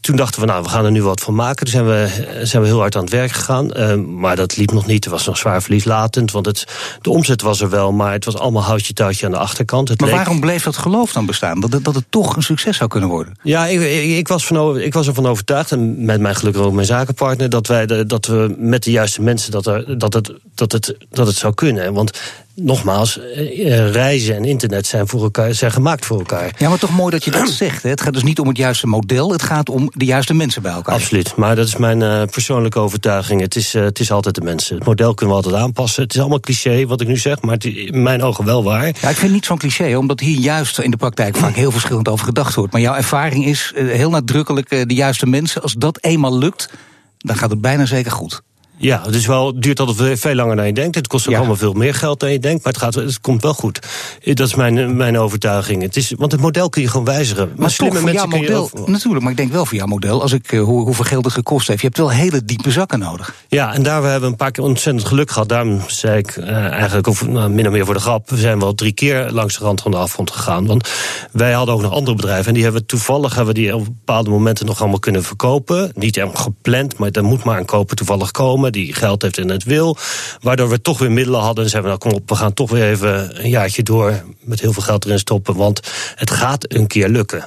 toen 0.01 0.15
dachten 0.15 0.41
we, 0.41 0.47
nou, 0.47 0.63
we 0.63 0.69
gaan 0.69 0.85
er 0.85 0.91
nu 0.91 1.03
wat 1.03 1.21
van 1.21 1.35
maken. 1.35 1.65
Toen 1.65 1.73
zijn 1.73 1.85
we, 1.85 2.27
zijn 2.43 2.61
we 2.61 2.67
heel 2.67 2.79
hard 2.79 2.95
aan 2.95 3.03
het 3.03 3.11
werk 3.11 3.31
gegaan. 3.31 3.69
Uh, 3.77 3.95
maar 3.95 4.35
dat 4.35 4.57
liep 4.57 4.71
nog 4.71 4.85
niet. 4.85 5.05
Er 5.05 5.11
was 5.11 5.25
nog 5.25 5.37
zwaar 5.37 5.61
verlies 5.61 5.83
latend. 5.83 6.31
Want 6.31 6.45
het, 6.45 6.65
de 7.01 7.09
omzet 7.09 7.41
was 7.41 7.61
er 7.61 7.69
wel, 7.69 7.91
maar 7.91 8.11
het 8.11 8.25
was 8.25 8.37
allemaal 8.37 8.63
houtje 8.63 8.93
touwtje 8.93 9.25
aan 9.25 9.31
de 9.31 9.37
achterkant. 9.37 9.89
Het 9.89 10.01
maar 10.01 10.09
waarom 10.09 10.39
bleef 10.39 10.63
dat 10.63 10.77
geloof 10.77 11.11
dan 11.11 11.25
bestaan? 11.25 11.59
Dat 11.59 11.73
het, 11.73 11.83
dat 11.83 11.95
het 11.95 12.05
toch 12.09 12.35
een 12.35 12.43
succes 12.43 12.77
zou 12.77 12.89
kunnen 12.89 13.09
worden? 13.09 13.37
Ja, 13.43 13.65
ik, 13.65 13.81
ik, 13.81 14.17
ik 14.17 14.27
was, 14.27 14.45
van, 14.45 14.79
ik 14.79 14.93
was 14.93 15.07
ervan 15.07 15.27
overtuigd, 15.27 15.71
en 15.71 16.05
met 16.05 16.19
mijn 16.19 16.35
gelukkig 16.35 16.61
ook 16.61 16.73
mijn 16.73 16.85
zakenpartner, 16.85 17.49
dat, 17.49 17.67
wij 17.67 17.85
de, 17.85 18.05
dat 18.05 18.25
we 18.25 18.55
met 18.57 18.83
de 18.83 18.91
juiste 18.91 19.21
mensen 19.21 19.51
dat, 19.51 19.65
er, 19.65 19.97
dat, 19.97 20.13
het, 20.13 20.33
dat, 20.55 20.71
het, 20.71 20.95
dat 21.09 21.27
het 21.27 21.35
zou 21.35 21.53
kunnen. 21.53 21.93
Want 21.93 22.19
nogmaals, 22.61 23.19
eh, 23.19 23.91
reizen 23.91 24.35
en 24.35 24.45
internet 24.45 24.87
zijn, 24.87 25.07
voor 25.07 25.23
elkaar, 25.23 25.53
zijn 25.53 25.71
gemaakt 25.71 26.05
voor 26.05 26.17
elkaar. 26.17 26.55
Ja, 26.57 26.69
maar 26.69 26.79
toch 26.79 26.95
mooi 26.95 27.11
dat 27.11 27.23
je 27.23 27.31
dat 27.31 27.49
zegt. 27.63 27.83
Hè? 27.83 27.89
Het 27.89 28.01
gaat 28.01 28.13
dus 28.13 28.23
niet 28.23 28.39
om 28.39 28.47
het 28.47 28.57
juiste 28.57 28.87
model, 28.87 29.31
het 29.31 29.43
gaat 29.43 29.69
om 29.69 29.91
de 29.95 30.05
juiste 30.05 30.33
mensen 30.33 30.61
bij 30.61 30.71
elkaar. 30.71 30.95
Absoluut, 30.95 31.35
maar 31.35 31.55
dat 31.55 31.67
is 31.67 31.77
mijn 31.77 32.01
uh, 32.01 32.23
persoonlijke 32.31 32.79
overtuiging. 32.79 33.41
Het 33.41 33.55
is, 33.55 33.75
uh, 33.75 33.83
het 33.83 33.99
is 33.99 34.11
altijd 34.11 34.35
de 34.35 34.41
mensen. 34.41 34.75
Het 34.75 34.85
model 34.85 35.13
kunnen 35.13 35.35
we 35.35 35.43
altijd 35.43 35.63
aanpassen. 35.63 36.03
Het 36.03 36.13
is 36.13 36.19
allemaal 36.19 36.39
cliché 36.39 36.85
wat 36.85 37.01
ik 37.01 37.07
nu 37.07 37.17
zeg, 37.17 37.41
maar 37.41 37.53
het 37.53 37.65
is 37.65 37.73
in 37.73 38.03
mijn 38.03 38.23
ogen 38.23 38.45
wel 38.45 38.63
waar. 38.63 38.85
Ja, 38.85 38.89
ik 38.89 38.99
vind 39.01 39.21
het 39.21 39.31
niet 39.31 39.45
zo'n 39.45 39.57
cliché, 39.57 39.95
omdat 39.95 40.19
hier 40.19 40.39
juist 40.39 40.79
in 40.79 40.91
de 40.91 40.97
praktijk 40.97 41.37
vaak 41.37 41.55
heel 41.55 41.71
verschillend 41.71 42.07
over 42.07 42.25
gedacht 42.25 42.55
wordt. 42.55 42.71
Maar 42.71 42.81
jouw 42.81 42.95
ervaring 42.95 43.45
is 43.45 43.73
heel 43.75 44.09
nadrukkelijk 44.09 44.69
de 44.69 44.93
juiste 44.93 45.25
mensen. 45.25 45.61
Als 45.61 45.73
dat 45.73 46.03
eenmaal 46.03 46.37
lukt, 46.37 46.69
dan 47.17 47.35
gaat 47.35 47.49
het 47.49 47.61
bijna 47.61 47.85
zeker 47.85 48.11
goed. 48.11 48.41
Ja, 48.81 49.01
het 49.05 49.15
is 49.15 49.25
wel, 49.25 49.59
duurt 49.59 49.79
altijd 49.79 50.19
veel 50.19 50.35
langer 50.35 50.55
dan 50.55 50.65
je 50.65 50.73
denkt. 50.73 50.95
Het 50.95 51.07
kost 51.07 51.27
ook 51.27 51.35
allemaal 51.35 51.55
veel 51.55 51.73
meer 51.73 51.93
geld 51.93 52.19
dan 52.19 52.31
je 52.31 52.39
denkt. 52.39 52.63
Maar 52.63 52.73
het, 52.73 52.81
gaat, 52.81 52.95
het 52.95 53.21
komt 53.21 53.41
wel 53.41 53.53
goed. 53.53 53.79
Dat 54.23 54.47
is 54.47 54.55
mijn, 54.55 54.95
mijn 54.95 55.17
overtuiging. 55.17 55.81
Het 55.81 55.95
is, 55.95 56.13
want 56.17 56.31
het 56.31 56.41
model 56.41 56.69
kun 56.69 56.81
je 56.81 56.87
gewoon 56.87 57.05
wijzigen. 57.05 57.47
Maar, 57.47 57.59
maar 57.59 57.71
slimme 57.71 58.01
mensen 58.01 58.29
jouw 58.29 58.39
model, 58.39 58.69
je 58.73 58.91
Natuurlijk, 58.91 59.21
maar 59.21 59.31
ik 59.31 59.37
denk 59.37 59.51
wel 59.51 59.65
voor 59.65 59.77
jouw 59.77 59.87
model. 59.87 60.21
Als 60.21 60.31
ik 60.31 60.51
uh, 60.51 60.63
hoe, 60.63 60.81
hoeveel 60.81 61.05
geld 61.05 61.25
het 61.25 61.33
gekost 61.33 61.67
heeft. 61.67 61.79
Je 61.79 61.85
hebt 61.85 61.99
wel 61.99 62.09
hele 62.09 62.45
diepe 62.45 62.71
zakken 62.71 62.99
nodig. 62.99 63.33
Ja, 63.47 63.73
en 63.73 63.83
daar 63.83 64.01
we 64.01 64.07
hebben 64.07 64.25
we 64.25 64.31
een 64.31 64.39
paar 64.39 64.51
keer 64.51 64.63
ontzettend 64.63 65.07
geluk 65.07 65.31
gehad. 65.31 65.49
Daarom 65.49 65.81
zei 65.87 66.17
ik 66.17 66.35
uh, 66.35 66.47
eigenlijk, 66.67 67.07
of, 67.07 67.27
nou, 67.27 67.49
min 67.49 67.65
of 67.65 67.71
meer 67.71 67.85
voor 67.85 67.93
de 67.93 67.99
grap... 67.99 68.29
we 68.29 68.37
zijn 68.37 68.59
wel 68.59 68.75
drie 68.75 68.93
keer 68.93 69.31
langs 69.31 69.57
de 69.57 69.63
rand 69.63 69.81
van 69.81 69.91
de 69.91 69.97
afgrond 69.97 70.31
gegaan. 70.31 70.65
Want 70.65 70.89
wij 71.31 71.51
hadden 71.51 71.75
ook 71.75 71.81
nog 71.81 71.93
andere 71.93 72.15
bedrijven. 72.15 72.47
En 72.47 72.53
die 72.53 72.63
hebben 72.63 72.85
toevallig 72.85 73.35
hebben 73.35 73.53
we 73.53 73.59
die 73.59 73.75
op 73.75 73.85
bepaalde 73.85 74.29
momenten 74.29 74.65
nog 74.65 74.79
allemaal 74.79 74.99
kunnen 74.99 75.23
verkopen. 75.23 75.91
Niet 75.95 76.15
helemaal 76.15 76.41
gepland, 76.41 76.97
maar 76.97 77.09
er 77.11 77.23
moet 77.23 77.43
maar 77.43 77.59
een 77.59 77.65
koper 77.65 77.95
toevallig 77.95 78.31
komen. 78.31 78.68
Die 78.71 78.93
geld 78.93 79.21
heeft 79.21 79.37
in 79.37 79.49
het 79.49 79.63
wil. 79.63 79.97
Waardoor 80.41 80.69
we 80.69 80.81
toch 80.81 80.99
weer 80.99 81.11
middelen 81.11 81.41
hadden. 81.41 81.63
En 81.63 81.69
zeiden 81.69 81.91
we, 81.91 81.97
nou 81.97 82.09
kom 82.11 82.21
op, 82.21 82.29
we 82.29 82.35
gaan 82.35 82.53
toch 82.53 82.69
weer 82.69 82.89
even 82.89 83.43
een 83.43 83.49
jaartje 83.49 83.83
door 83.83 84.23
met 84.39 84.59
heel 84.59 84.73
veel 84.73 84.83
geld 84.83 85.05
erin 85.05 85.19
stoppen. 85.19 85.55
Want 85.55 85.91
het 86.15 86.31
gaat 86.31 86.73
een 86.73 86.87
keer 86.87 87.09
lukken. 87.09 87.45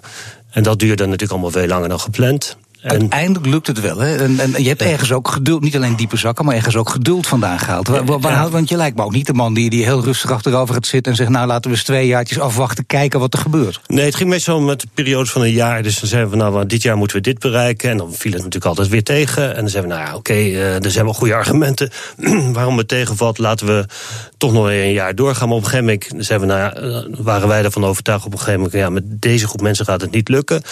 En 0.50 0.62
dat 0.62 0.78
duurde 0.78 1.04
natuurlijk 1.04 1.32
allemaal 1.32 1.50
veel 1.50 1.66
langer 1.66 1.88
dan 1.88 2.00
gepland. 2.00 2.56
En 2.82 2.90
Uiteindelijk 2.90 3.46
lukt 3.46 3.66
het 3.66 3.80
wel. 3.80 3.98
Hè? 3.98 4.16
En, 4.16 4.38
en, 4.38 4.62
je 4.62 4.68
hebt 4.68 4.82
ergens 4.82 5.12
ook 5.12 5.28
geduld, 5.28 5.62
niet 5.62 5.76
alleen 5.76 5.96
diepe 5.96 6.16
zakken, 6.16 6.44
maar 6.44 6.54
ergens 6.54 6.76
ook 6.76 6.90
geduld 6.90 7.26
vandaan 7.26 7.58
gehaald. 7.58 7.88
Waar, 7.88 8.20
waar, 8.20 8.50
want 8.50 8.68
je 8.68 8.76
lijkt 8.76 8.96
me 8.96 9.02
ook 9.02 9.12
niet 9.12 9.26
de 9.26 9.32
man 9.32 9.54
die, 9.54 9.70
die 9.70 9.84
heel 9.84 10.04
rustig 10.04 10.30
achterover 10.30 10.74
gaat 10.74 10.86
zitten 10.86 11.12
en 11.12 11.18
zegt: 11.18 11.30
Nou, 11.30 11.46
laten 11.46 11.70
we 11.70 11.76
eens 11.76 11.84
twee 11.84 12.06
jaartjes 12.06 12.38
afwachten, 12.38 12.86
kijken 12.86 13.20
wat 13.20 13.32
er 13.32 13.38
gebeurt. 13.38 13.80
Nee, 13.86 14.04
het 14.04 14.14
ging 14.14 14.30
meestal 14.30 14.60
met 14.60 14.84
periodes 14.94 15.30
van 15.30 15.42
een 15.42 15.52
jaar. 15.52 15.82
Dus 15.82 16.00
dan 16.00 16.08
zeiden 16.08 16.30
we: 16.30 16.36
Nou, 16.36 16.66
dit 16.66 16.82
jaar 16.82 16.96
moeten 16.96 17.16
we 17.16 17.22
dit 17.22 17.38
bereiken. 17.38 17.90
En 17.90 17.96
dan 17.96 18.12
viel 18.12 18.32
het 18.32 18.40
natuurlijk 18.40 18.64
altijd 18.64 18.88
weer 18.88 19.04
tegen. 19.04 19.48
En 19.48 19.60
dan 19.60 19.68
zeiden 19.68 19.90
we: 19.90 19.96
Nou 19.96 20.08
ja, 20.08 20.16
oké, 20.16 20.32
okay, 20.32 20.50
uh, 20.50 20.84
er 20.84 20.90
zijn 20.90 21.04
wel 21.04 21.14
goede 21.14 21.34
argumenten 21.34 21.90
waarom 22.52 22.78
het 22.78 22.88
tegenvalt. 22.88 23.38
Laten 23.38 23.66
we 23.66 23.86
toch 24.36 24.52
nog 24.52 24.66
een 24.66 24.92
jaar 24.92 25.14
doorgaan. 25.14 25.48
Maar 25.48 25.56
op 25.56 25.64
een 25.64 25.70
gegeven 25.70 25.98
moment 26.08 26.26
zeiden 26.26 26.48
we: 26.48 26.54
Nou 26.54 26.64
ja, 26.64 26.74
eh, 26.74 27.16
waren 27.18 27.48
wij 27.48 27.64
ervan 27.64 27.84
overtuigd 27.84 28.24
op 28.24 28.32
een 28.32 28.38
gegeven 28.38 28.60
moment: 28.60 28.78
Ja, 28.78 28.90
met 28.90 29.04
deze 29.06 29.46
groep 29.46 29.60
mensen 29.60 29.84
gaat 29.84 30.00
het 30.00 30.10
niet 30.10 30.28
lukken. 30.28 30.62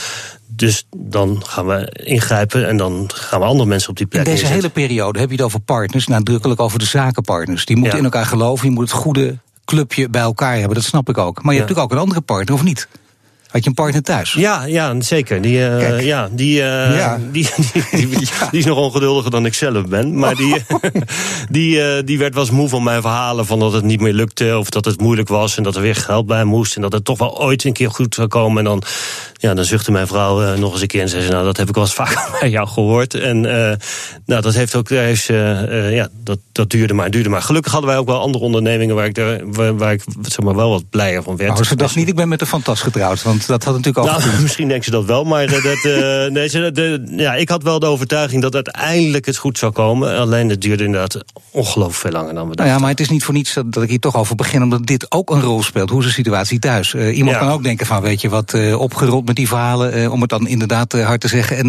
Dus 0.52 0.86
dan 0.96 1.42
gaan 1.46 1.66
we 1.66 2.02
ingrijpen 2.04 2.68
en 2.68 2.76
dan 2.76 3.10
gaan 3.14 3.40
we 3.40 3.46
andere 3.46 3.68
mensen 3.68 3.90
op 3.90 3.96
die 3.96 4.06
plek 4.06 4.26
In 4.26 4.30
deze 4.30 4.46
hele 4.46 4.68
periode 4.68 5.18
heb 5.18 5.28
je 5.28 5.36
het 5.36 5.44
over 5.44 5.60
partners, 5.60 6.06
nadrukkelijk 6.06 6.60
over 6.60 6.78
de 6.78 6.84
zakenpartners. 6.84 7.64
Die 7.64 7.76
moeten 7.76 7.98
in 7.98 8.04
elkaar 8.04 8.26
geloven, 8.26 8.68
je 8.68 8.74
moet 8.74 8.90
het 8.90 9.00
goede 9.00 9.38
clubje 9.64 10.08
bij 10.08 10.22
elkaar 10.22 10.56
hebben, 10.56 10.74
dat 10.74 10.84
snap 10.84 11.08
ik 11.08 11.18
ook. 11.18 11.42
Maar 11.42 11.52
je 11.52 11.58
hebt 11.58 11.68
natuurlijk 11.68 11.92
ook 11.92 11.98
een 11.98 12.04
andere 12.04 12.20
partner, 12.20 12.54
of 12.54 12.62
niet? 12.62 12.88
Had 13.50 13.62
je 13.62 13.68
een 13.68 13.74
partner 13.74 14.02
thuis? 14.02 14.32
Ja, 14.32 14.64
ja 14.64 15.00
zeker. 15.00 15.40
Die, 15.40 15.58
uh, 15.58 16.00
ja, 16.00 16.28
die, 16.32 16.58
uh, 16.58 16.96
ja. 16.96 17.18
Die, 17.32 17.48
die, 17.56 18.08
die, 18.08 18.08
die, 18.50 18.58
is 18.58 18.64
nog 18.64 18.78
ongeduldiger 18.78 19.30
dan 19.30 19.46
ik 19.46 19.54
zelf 19.54 19.86
ben. 19.86 20.18
Maar 20.18 20.34
die, 20.34 20.64
die, 21.50 21.76
uh, 21.76 22.02
die 22.04 22.18
werd 22.18 22.34
wel 22.34 22.42
eens 22.42 22.52
moe 22.52 22.68
van 22.68 22.82
mijn 22.82 23.00
verhalen. 23.00 23.46
Van 23.46 23.58
dat 23.58 23.72
het 23.72 23.84
niet 23.84 24.00
meer 24.00 24.12
lukte. 24.12 24.58
Of 24.58 24.70
dat 24.70 24.84
het 24.84 25.00
moeilijk 25.00 25.28
was. 25.28 25.56
En 25.56 25.62
dat 25.62 25.76
er 25.76 25.82
weer 25.82 25.94
geld 25.94 26.26
bij 26.26 26.44
moest. 26.44 26.76
En 26.76 26.82
dat 26.82 26.92
het 26.92 27.04
toch 27.04 27.18
wel 27.18 27.40
ooit 27.40 27.64
een 27.64 27.72
keer 27.72 27.90
goed 27.90 28.14
zou 28.14 28.28
komen. 28.28 28.58
En 28.58 28.64
dan, 28.64 28.82
ja, 29.32 29.54
dan 29.54 29.64
zuchtte 29.64 29.92
mijn 29.92 30.06
vrouw 30.06 30.56
nog 30.56 30.72
eens 30.72 30.80
een 30.80 30.86
keer. 30.86 31.00
En 31.00 31.08
zei 31.08 31.22
ze, 31.22 31.30
nou, 31.30 31.44
dat 31.44 31.56
heb 31.56 31.68
ik 31.68 31.74
wel 31.74 31.84
eens 31.84 31.94
vaak 31.94 32.38
bij 32.40 32.50
jou 32.50 32.68
gehoord. 32.68 33.14
En 33.14 33.40
nou, 34.26 34.42
dat 34.42 34.54
heeft 34.54 34.74
ook. 34.74 34.88
Heeft, 34.88 35.26
ja, 35.90 36.08
dat, 36.24 36.38
dat 36.52 36.70
duurde 36.70 36.94
maar, 36.94 37.10
duurde 37.10 37.28
maar. 37.28 37.42
Gelukkig 37.42 37.72
hadden 37.72 37.90
wij 37.90 37.98
ook 37.98 38.06
wel 38.06 38.20
andere 38.20 38.44
ondernemingen. 38.44 38.94
Waar 38.94 39.06
ik, 39.06 39.14
daar, 39.14 39.40
waar, 39.44 39.76
waar 39.76 39.92
ik 39.92 40.02
zeg 40.22 40.40
maar, 40.40 40.56
wel 40.56 40.70
wat 40.70 40.90
blijer 40.90 41.22
van 41.22 41.36
werd. 41.36 41.54
Maar 41.54 41.66
ze 41.66 41.76
dacht 41.76 41.96
niet, 41.96 42.08
ik 42.08 42.14
ben 42.14 42.28
met 42.28 42.40
een 42.40 42.46
fantast 42.46 42.82
getrouwd. 42.82 43.22
Want 43.22 43.39
dat 43.46 43.64
had 43.64 43.74
natuurlijk 43.74 44.06
ook. 44.06 44.18
Nou, 44.18 44.42
misschien 44.42 44.68
denken 44.68 44.84
ze 44.84 44.90
dat 44.90 45.04
wel, 45.04 45.24
maar 45.24 45.46
dat, 45.46 45.64
uh, 45.64 46.26
nee, 46.36 46.48
ze, 46.48 46.70
de, 46.72 47.02
ja, 47.16 47.34
ik 47.34 47.48
had 47.48 47.62
wel 47.62 47.78
de 47.78 47.86
overtuiging 47.86 48.42
dat 48.42 48.54
uiteindelijk 48.54 49.26
het 49.26 49.36
goed 49.36 49.58
zou 49.58 49.72
komen. 49.72 50.18
Alleen 50.18 50.48
het 50.48 50.60
duurde 50.60 50.84
inderdaad 50.84 51.24
ongelooflijk 51.50 52.00
veel 52.00 52.10
langer 52.10 52.34
dan 52.34 52.48
we 52.48 52.56
dachten. 52.56 52.64
Nou 52.64 52.76
ja, 52.76 52.78
maar 52.78 52.90
het 52.90 53.00
is 53.00 53.08
niet 53.08 53.24
voor 53.24 53.34
niets 53.34 53.56
dat, 53.66 53.82
ik 53.82 53.88
hier 53.88 54.00
toch 54.00 54.16
over 54.16 54.36
begin, 54.36 54.62
omdat 54.62 54.86
dit 54.86 55.12
ook 55.12 55.30
een 55.30 55.40
rol 55.40 55.62
speelt. 55.62 55.90
Hoe 55.90 56.00
is 56.00 56.06
de 56.06 56.12
situatie 56.12 56.58
thuis? 56.58 56.92
Uh, 56.92 57.16
iemand 57.16 57.38
kan 57.38 57.48
ook 57.48 57.62
denken 57.62 57.86
van, 57.86 58.00
weet 58.00 58.20
je 58.20 58.28
wat, 58.28 58.54
uh, 58.54 58.80
opgerold 58.80 59.26
met 59.26 59.36
die 59.36 59.48
verhalen, 59.48 60.10
om 60.10 60.20
het 60.20 60.30
dan 60.30 60.46
inderdaad 60.46 60.92
hard 60.92 61.20
te 61.20 61.28
zeggen. 61.28 61.56
En 61.56 61.68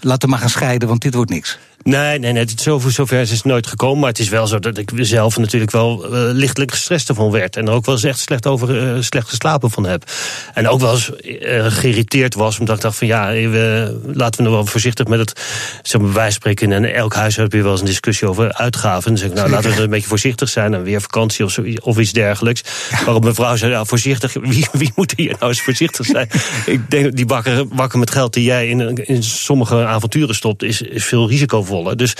laten 0.00 0.22
we 0.22 0.28
maar 0.28 0.38
gaan 0.38 0.50
scheiden, 0.50 0.88
want 0.88 1.00
dit 1.02 1.14
wordt 1.14 1.30
niks. 1.30 1.58
Nee, 1.82 2.18
nee, 2.18 2.32
nee 2.32 2.44
zover, 2.56 2.92
zover 2.92 3.20
is 3.20 3.30
het 3.30 3.44
nooit 3.44 3.66
gekomen. 3.66 3.98
Maar 3.98 4.08
het 4.08 4.18
is 4.18 4.28
wel 4.28 4.46
zo 4.46 4.58
dat 4.58 4.78
ik 4.78 4.90
zelf 4.96 5.38
natuurlijk 5.38 5.70
wel 5.70 6.04
uh, 6.04 6.10
lichtelijk 6.32 6.70
gestrest 6.70 7.08
ervan 7.08 7.30
werd. 7.30 7.56
En 7.56 7.66
er 7.66 7.72
ook 7.72 7.84
wel 7.84 7.94
eens 7.94 8.04
echt 8.04 8.18
slecht, 8.18 8.46
over, 8.46 8.96
uh, 8.96 9.02
slecht 9.02 9.28
geslapen 9.28 9.70
van 9.70 9.84
heb. 9.84 10.10
En 10.54 10.68
ook 10.68 10.80
wel 10.80 10.92
eens 10.92 11.10
uh, 11.22 11.66
geïrriteerd 11.68 12.34
was. 12.34 12.58
Omdat 12.58 12.76
ik 12.76 12.82
dacht 12.82 12.96
van 12.96 13.06
ja, 13.06 13.30
we, 13.30 14.00
laten 14.12 14.36
we 14.36 14.48
nog 14.48 14.58
wel 14.58 14.66
voorzichtig 14.66 15.06
met 15.06 15.18
het 15.18 15.40
zeg 15.82 16.00
maar, 16.00 16.12
wij 16.12 16.30
spreken. 16.30 16.72
In 16.72 16.84
elk 16.84 17.14
huis 17.14 17.36
heb 17.36 17.52
je 17.52 17.62
wel 17.62 17.70
eens 17.70 17.80
een 17.80 17.86
discussie 17.86 18.28
over 18.28 18.52
uitgaven. 18.52 19.08
Dan 19.08 19.18
zeg 19.18 19.28
ik 19.28 19.34
nou 19.34 19.50
laten 19.50 19.70
we 19.70 19.82
een 19.82 19.90
beetje 19.90 20.08
voorzichtig 20.08 20.48
zijn. 20.48 20.74
En 20.74 20.82
weer 20.82 21.00
vakantie 21.00 21.44
of, 21.44 21.50
zo, 21.50 21.64
of 21.82 21.98
iets 21.98 22.12
dergelijks. 22.12 22.62
Ja. 22.90 23.04
Waarop 23.04 23.22
mijn 23.22 23.34
vrouw 23.34 23.56
zei, 23.56 23.70
ja, 23.72 23.84
voorzichtig. 23.84 24.32
Wie, 24.32 24.66
wie 24.72 24.92
moet 24.94 25.12
hier 25.16 25.36
nou 25.38 25.50
eens 25.50 25.60
voorzichtig 25.60 26.06
zijn? 26.06 26.28
ik 26.66 26.90
denk 26.90 27.16
die 27.16 27.26
bakken, 27.26 27.68
bakken 27.68 27.98
met 27.98 28.10
geld 28.10 28.34
die 28.34 28.44
jij 28.44 28.68
in, 28.68 28.96
in 29.06 29.22
sommige 29.22 29.86
avonturen 29.86 30.34
stopt, 30.34 30.62
is, 30.62 30.82
is 30.82 31.04
veel 31.04 31.28
risico 31.28 31.64
dus 31.96 32.16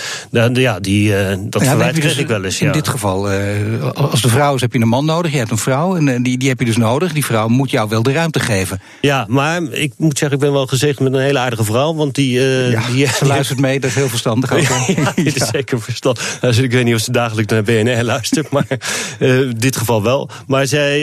ja, 0.52 0.80
die, 0.80 1.09
uh, 1.09 1.28
dat 1.40 1.62
ja, 1.62 1.69
verwijt 1.69 1.92
kreeg 1.92 2.04
dus 2.04 2.16
ik 2.16 2.28
wel 2.28 2.45
eens. 2.45 2.59
Ja. 2.59 2.66
In 2.66 2.73
dit 2.73 2.88
geval, 2.88 3.33
uh, 3.33 3.90
als 3.95 4.23
de 4.23 4.28
vrouw 4.28 4.54
is, 4.54 4.61
heb 4.61 4.73
je 4.73 4.80
een 4.80 4.88
man 4.88 5.04
nodig. 5.04 5.33
Je 5.33 5.38
hebt 5.38 5.50
een 5.50 5.59
vrouw 5.59 5.97
en 5.97 6.07
uh, 6.07 6.19
die, 6.23 6.38
die 6.38 6.49
heb 6.49 6.59
je 6.59 6.64
dus 6.64 6.76
nodig. 6.76 7.12
Die 7.12 7.25
vrouw 7.25 7.49
moet 7.49 7.71
jou 7.71 7.88
wel 7.88 8.02
de 8.02 8.12
ruimte 8.12 8.40
geven. 8.40 8.80
Ja, 9.00 9.25
maar 9.28 9.62
ik 9.62 9.92
moet 9.97 10.19
zeggen, 10.19 10.38
ik 10.38 10.45
ben 10.45 10.52
wel 10.52 10.66
gezegend 10.66 11.00
met 11.00 11.12
een 11.12 11.21
hele 11.21 11.38
aardige 11.38 11.64
vrouw. 11.64 11.95
Want 11.95 12.14
die... 12.14 12.40
ja, 12.40 12.83
die 12.92 13.09
ze 13.19 13.26
luistert 13.26 13.61
mee, 13.61 13.80
dat 13.80 13.90
is 13.90 13.97
heel 13.97 14.09
verstandig 14.09 14.52
ook. 14.52 14.61
ja, 14.69 14.85
ja, 14.87 15.12
is 15.14 15.35
zeker 15.35 15.80
verstandig. 15.80 16.38
Nou, 16.40 16.54
ik 16.54 16.73
weet 16.73 16.85
niet 16.85 16.95
of 16.95 17.00
ze 17.00 17.12
dagelijks 17.12 17.52
naar 17.52 17.62
BNR 17.62 18.02
luistert, 18.02 18.50
maar 18.54 18.66
in 19.19 19.54
dit 19.57 19.76
geval 19.76 20.02
wel. 20.02 20.28
Maar 20.47 20.66
zij, 20.66 21.00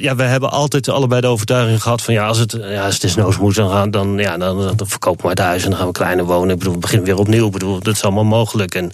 ja, 0.00 0.16
we 0.16 0.22
hebben 0.22 0.50
altijd 0.50 0.88
allebei 0.88 1.20
de 1.20 1.26
overtuiging 1.26 1.82
gehad 1.82 2.02
van 2.02 2.14
ja, 2.14 2.26
als 2.26 2.38
het, 2.38 2.56
ja, 2.60 2.84
als 2.84 2.92
het 2.92 3.02
desnoods 3.02 3.38
moet, 3.38 3.54
dan, 3.54 3.70
gaan, 3.70 3.90
dan, 3.90 4.18
ja, 4.18 4.36
dan, 4.36 4.76
dan 4.76 4.88
verkopen 4.88 5.22
we 5.22 5.28
het 5.28 5.38
huis 5.38 5.64
en 5.64 5.70
dan 5.70 5.78
gaan 5.78 5.86
we 5.86 5.92
kleiner 5.92 6.24
wonen. 6.24 6.50
Ik 6.50 6.58
bedoel, 6.58 6.74
we 6.74 6.80
beginnen 6.80 7.06
weer 7.06 7.18
opnieuw. 7.18 7.46
Ik 7.46 7.52
bedoel, 7.52 7.71
dat 7.80 7.94
is 7.94 8.02
allemaal 8.02 8.24
mogelijk. 8.24 8.74
En 8.74 8.92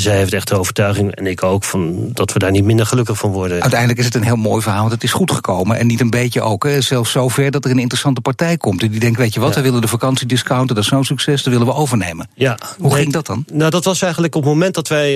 zij 0.00 0.16
heeft 0.16 0.32
echt 0.32 0.48
de 0.48 0.58
overtuiging, 0.58 1.14
en 1.14 1.26
ik 1.26 1.42
ook, 1.42 1.64
van, 1.64 2.10
dat 2.12 2.32
we 2.32 2.38
daar 2.38 2.50
niet 2.50 2.64
minder 2.64 2.86
gelukkig 2.86 3.18
van 3.18 3.30
worden. 3.30 3.60
Uiteindelijk 3.60 3.98
is 3.98 4.04
het 4.04 4.14
een 4.14 4.22
heel 4.22 4.36
mooi 4.36 4.62
verhaal, 4.62 4.80
want 4.80 4.92
het 4.92 5.02
is 5.02 5.12
goed 5.12 5.32
gekomen. 5.32 5.78
En 5.78 5.86
niet 5.86 6.00
een 6.00 6.10
beetje 6.10 6.40
ook, 6.40 6.64
hè, 6.64 6.80
zelfs 6.80 7.10
zover 7.10 7.50
dat 7.50 7.64
er 7.64 7.70
een 7.70 7.78
interessante 7.78 8.20
partij 8.20 8.56
komt. 8.56 8.80
Die 8.80 9.00
denkt, 9.00 9.18
weet 9.18 9.34
je 9.34 9.40
wat, 9.40 9.54
we 9.54 9.60
willen 9.60 9.80
de 9.80 9.88
vakantiediscounter, 9.88 10.74
dat 10.74 10.84
is 10.84 10.90
zo'n 10.90 11.04
succes, 11.04 11.42
dat 11.42 11.52
willen 11.52 11.68
we 11.68 11.74
overnemen. 11.74 12.28
Ja, 12.34 12.58
Hoe 12.78 12.94
ging 12.94 13.12
dat 13.12 13.26
dan? 13.26 13.44
Nou, 13.52 13.70
dat 13.70 13.84
was 13.84 14.02
eigenlijk 14.02 14.34
op 14.34 14.42
het 14.42 14.52
moment 14.52 14.74
dat 14.74 14.88
wij, 14.88 15.10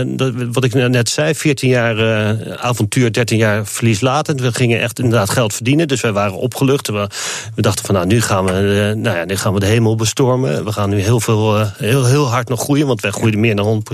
uh, 0.00 0.16
dat, 0.16 0.32
wat 0.52 0.64
ik 0.64 0.74
net 0.74 1.08
zei, 1.08 1.34
14 1.34 1.68
jaar 1.68 1.98
uh, 1.98 2.52
avontuur, 2.52 3.12
13 3.12 3.38
jaar 3.38 3.66
verlieslatend. 3.66 4.40
We 4.40 4.52
gingen 4.52 4.80
echt 4.80 4.98
inderdaad 4.98 5.30
geld 5.30 5.54
verdienen, 5.54 5.88
dus 5.88 6.00
wij 6.00 6.12
waren 6.12 6.38
opgelucht. 6.38 6.88
We, 6.88 7.08
we 7.54 7.62
dachten 7.62 7.84
van, 7.84 7.94
nou, 7.94 8.06
nu 8.06 8.20
gaan, 8.20 8.44
we, 8.44 8.52
uh, 8.52 9.02
nou 9.02 9.16
ja, 9.16 9.24
nu 9.24 9.36
gaan 9.36 9.54
we 9.54 9.60
de 9.60 9.66
hemel 9.66 9.96
bestormen. 9.96 10.64
We 10.64 10.72
gaan 10.72 10.90
nu 10.90 11.00
heel, 11.00 11.20
veel, 11.20 11.66
heel, 11.76 12.04
heel 12.04 12.30
hard 12.30 12.48
nog 12.48 12.60
groeien, 12.60 12.86
want 12.86 13.00
wij 13.00 13.10
groeiden 13.10 13.40
meer 13.40 13.56
dan 13.56 13.64
100 13.64 13.84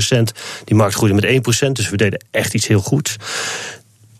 die 0.65 0.77
markt 0.77 0.95
groeide 0.95 1.15
met 1.15 1.67
1%, 1.69 1.73
dus 1.73 1.91
we 1.91 1.97
deden 1.97 2.25
echt 2.31 2.55
iets 2.55 2.67
heel 2.67 2.81
goeds. 2.81 3.17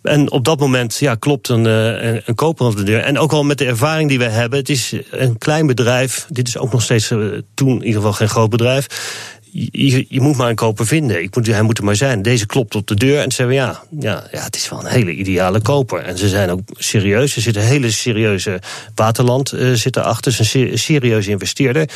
En 0.03 0.31
op 0.31 0.45
dat 0.45 0.59
moment 0.59 0.97
ja, 0.97 1.15
klopt 1.15 1.49
een, 1.49 1.65
een, 1.65 2.23
een 2.25 2.35
koper 2.35 2.67
op 2.67 2.77
de 2.77 2.83
deur. 2.83 3.01
En 3.01 3.19
ook 3.19 3.33
al 3.33 3.45
met 3.45 3.59
de 3.59 3.65
ervaring 3.65 4.09
die 4.09 4.19
we 4.19 4.25
hebben. 4.25 4.59
Het 4.59 4.69
is 4.69 4.95
een 5.11 5.39
klein 5.39 5.67
bedrijf. 5.67 6.27
Dit 6.29 6.49
is 6.49 6.59
ook 6.59 6.73
nog 6.73 6.83
steeds 6.83 7.09
toen 7.55 7.69
in 7.69 7.85
ieder 7.85 7.95
geval 7.95 8.13
geen 8.13 8.29
groot 8.29 8.51
bedrijf. 8.51 8.87
Je, 9.53 10.21
moet 10.21 10.37
maar 10.37 10.49
een 10.49 10.55
koper 10.55 10.87
vinden. 10.87 11.23
Ik 11.23 11.37
moet, 11.37 11.47
hij 11.47 11.63
moet 11.63 11.79
er 11.79 11.85
maar 11.85 11.97
zijn. 11.97 12.23
Deze 12.23 12.47
klopt 12.47 12.75
op 12.75 12.87
de 12.87 12.95
deur 12.95 13.23
en 13.23 13.33
zeggen 13.33 13.47
we 13.47 13.55
ja, 13.55 13.83
ja, 13.99 14.27
ja, 14.33 14.43
het 14.43 14.57
is 14.57 14.69
wel 14.69 14.81
een 14.81 14.91
hele 14.91 15.15
ideale 15.15 15.61
koper. 15.61 16.03
En 16.03 16.19
ze 16.19 16.29
zijn 16.29 16.51
ook 16.51 16.61
serieus. 16.73 17.37
Er 17.37 17.43
zit 17.43 17.57
een 17.57 17.63
hele 17.63 17.91
serieuze 17.91 18.61
waterland 18.95 19.53
uh, 19.53 19.73
zit 19.73 19.97
erachter. 19.97 20.37
Een 20.53 20.79
serieuze 20.79 21.31
investeerder. 21.31 21.89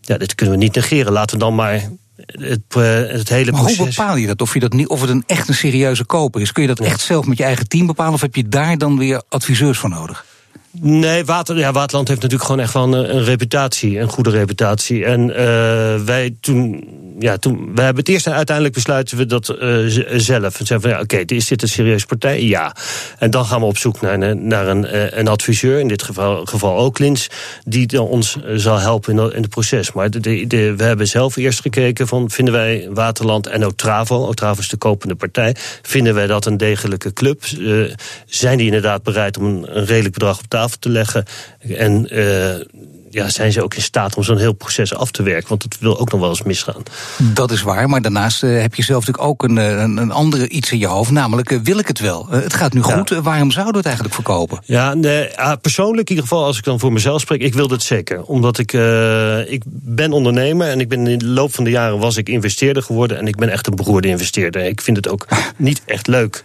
Ja, 0.00 0.18
dit 0.18 0.34
kunnen 0.34 0.54
we 0.54 0.62
niet 0.62 0.74
negeren. 0.74 1.12
Laten 1.12 1.38
we 1.38 1.44
dan 1.44 1.54
maar 1.54 1.90
het, 2.16 2.74
het 3.10 3.28
hele 3.28 3.50
maar 3.50 3.60
proces. 3.60 3.78
hoe 3.78 3.86
bepaal 3.86 4.16
je 4.16 4.26
dat? 4.26 4.42
Of, 4.42 4.54
je 4.54 4.60
dat 4.60 4.72
niet, 4.72 4.88
of 4.88 5.00
het 5.00 5.10
een 5.10 5.22
echt 5.26 5.48
een 5.48 5.54
serieuze 5.54 6.04
koper 6.04 6.40
is? 6.40 6.52
Kun 6.52 6.62
je 6.62 6.68
dat 6.68 6.80
echt 6.80 7.00
zelf 7.00 7.26
met 7.26 7.38
je 7.38 7.44
eigen 7.44 7.68
team 7.68 7.86
bepalen? 7.86 8.12
Of 8.12 8.20
heb 8.20 8.34
je 8.34 8.48
daar 8.48 8.78
dan 8.78 8.98
weer 8.98 9.22
adviseurs 9.28 9.78
voor 9.78 9.90
nodig? 9.90 10.24
Nee, 10.80 11.24
ja, 11.54 11.72
Waterland 11.72 12.08
heeft 12.08 12.22
natuurlijk 12.22 12.42
gewoon 12.42 12.60
echt 12.60 12.72
wel 12.72 12.82
een, 12.82 13.16
een 13.16 13.24
reputatie, 13.24 13.98
een 13.98 14.08
goede 14.08 14.30
reputatie. 14.30 15.04
En 15.04 15.28
uh, 15.28 15.36
wij 16.04 16.36
toen, 16.40 16.88
ja, 17.18 17.36
toen, 17.36 17.74
wij 17.74 17.84
hebben 17.84 18.02
het 18.02 18.12
eerst 18.12 18.26
en 18.26 18.32
uiteindelijk 18.32 18.74
besluiten 18.74 19.16
we 19.16 19.26
dat 19.26 19.56
uh, 19.60 19.76
zelf. 20.16 20.58
En 20.58 20.66
zeggen 20.66 20.80
van 20.80 20.90
ja, 20.90 21.00
oké, 21.00 21.16
is 21.26 21.46
dit 21.46 21.62
een 21.62 21.68
serieuze 21.68 22.06
partij? 22.06 22.42
Ja. 22.42 22.76
En 23.18 23.30
dan 23.30 23.44
gaan 23.44 23.60
we 23.60 23.66
op 23.66 23.78
zoek 23.78 24.00
naar, 24.00 24.36
naar 24.36 24.66
een, 24.66 25.18
een 25.18 25.28
adviseur, 25.28 25.78
in 25.78 25.88
dit 25.88 26.02
geval, 26.02 26.44
geval 26.44 26.78
ook 26.78 26.98
Lins, 26.98 27.28
die 27.64 28.02
ons 28.02 28.36
zal 28.54 28.78
helpen 28.78 29.18
in, 29.18 29.32
in 29.32 29.42
het 29.42 29.50
proces. 29.50 29.92
Maar 29.92 30.10
de, 30.10 30.46
de, 30.46 30.74
we 30.76 30.84
hebben 30.84 31.08
zelf 31.08 31.36
eerst 31.36 31.60
gekeken 31.60 32.08
van 32.08 32.30
vinden 32.30 32.54
wij 32.54 32.88
Waterland 32.90 33.46
en 33.46 33.64
Otravo, 33.64 34.26
Otravo 34.26 34.60
is 34.60 34.68
de 34.68 34.76
kopende 34.76 35.14
partij, 35.14 35.56
vinden 35.82 36.14
wij 36.14 36.26
dat 36.26 36.46
een 36.46 36.56
degelijke 36.56 37.12
club? 37.12 37.42
Zijn 38.26 38.56
die 38.56 38.66
inderdaad 38.66 39.02
bereid 39.02 39.38
om 39.38 39.44
een, 39.44 39.76
een 39.76 39.84
redelijk 39.84 40.14
bedrag 40.14 40.38
op 40.38 40.44
tafel 40.48 40.62
te 40.72 40.88
leggen. 40.88 41.24
En 41.76 42.18
uh, 42.18 42.54
ja, 43.10 43.28
zijn 43.28 43.52
ze 43.52 43.62
ook 43.62 43.74
in 43.74 43.82
staat 43.82 44.16
om 44.16 44.22
zo'n 44.22 44.38
heel 44.38 44.52
proces 44.52 44.94
af 44.94 45.10
te 45.10 45.22
werken? 45.22 45.48
Want 45.48 45.62
het 45.62 45.78
wil 45.78 45.98
ook 45.98 46.12
nog 46.12 46.20
wel 46.20 46.28
eens 46.28 46.42
misgaan. 46.42 46.82
Dat 47.18 47.50
is 47.50 47.62
waar, 47.62 47.88
maar 47.88 48.02
daarnaast 48.02 48.42
uh, 48.42 48.60
heb 48.60 48.74
je 48.74 48.82
zelf 48.82 49.06
natuurlijk 49.06 49.30
ook 49.30 49.42
een, 49.42 49.56
een, 49.56 49.96
een 49.96 50.10
andere 50.10 50.48
iets 50.48 50.72
in 50.72 50.78
je 50.78 50.86
hoofd. 50.86 51.10
Namelijk, 51.10 51.50
uh, 51.50 51.60
wil 51.62 51.78
ik 51.78 51.88
het 51.88 52.00
wel? 52.00 52.26
het 52.28 52.54
gaat 52.54 52.72
nu 52.72 52.82
goed, 52.82 53.08
ja. 53.08 53.22
waarom 53.22 53.50
zouden 53.50 53.72
we 53.72 53.78
het 53.78 53.86
eigenlijk 53.86 54.14
verkopen? 54.14 54.60
Ja, 54.64 54.94
nee, 54.94 55.28
persoonlijk 55.60 56.10
in 56.10 56.14
ieder 56.14 56.28
geval, 56.28 56.44
als 56.44 56.58
ik 56.58 56.64
dan 56.64 56.80
voor 56.80 56.92
mezelf 56.92 57.20
spreek, 57.20 57.42
ik 57.42 57.54
wil 57.54 57.68
het 57.68 57.82
zeker. 57.82 58.22
Omdat 58.22 58.58
ik, 58.58 58.72
ik 59.48 59.62
ben 59.66 60.12
ondernemer 60.12 60.68
en 60.68 60.80
ik 60.80 60.88
ben 60.88 61.06
in 61.06 61.18
de 61.18 61.26
loop 61.26 61.54
van 61.54 61.64
de 61.64 61.70
jaren 61.70 61.98
was 61.98 62.16
ik 62.16 62.28
investeerder 62.28 62.82
geworden. 62.82 63.18
En 63.18 63.26
ik 63.26 63.36
ben 63.36 63.48
echt 63.48 63.66
een 63.66 63.76
beroerde 63.76 64.08
investeerder. 64.08 64.64
Ik 64.64 64.80
vind 64.80 64.96
het 64.96 65.08
ook 65.08 65.26
niet 65.56 65.82
echt 65.86 66.06
leuk. 66.06 66.42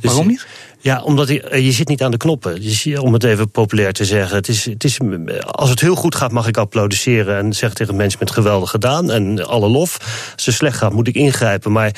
Dus 0.00 0.10
waarom 0.10 0.26
niet? 0.26 0.46
Ja, 0.88 1.02
omdat 1.02 1.28
je, 1.28 1.62
je 1.62 1.72
zit 1.72 1.88
niet 1.88 2.02
aan 2.02 2.10
de 2.10 2.16
knoppen. 2.16 2.62
Dus, 2.62 2.86
om 2.96 3.12
het 3.12 3.24
even 3.24 3.50
populair 3.50 3.92
te 3.92 4.04
zeggen. 4.04 4.36
Het 4.36 4.48
is, 4.48 4.64
het 4.64 4.84
is, 4.84 4.98
als 5.50 5.70
het 5.70 5.80
heel 5.80 5.94
goed 5.94 6.14
gaat, 6.14 6.32
mag 6.32 6.48
ik 6.48 6.56
applaudisseren 6.56 7.36
en 7.38 7.52
zeggen 7.52 7.76
tegen 7.76 7.92
het 7.92 7.96
management 7.96 8.30
geweldig 8.30 8.70
gedaan 8.70 9.10
en 9.10 9.46
alle 9.46 9.68
lof. 9.68 9.98
Als 10.34 10.46
het 10.46 10.54
slecht 10.54 10.76
gaat, 10.76 10.92
moet 10.92 11.08
ik 11.08 11.14
ingrijpen. 11.14 11.72
Maar 11.72 11.94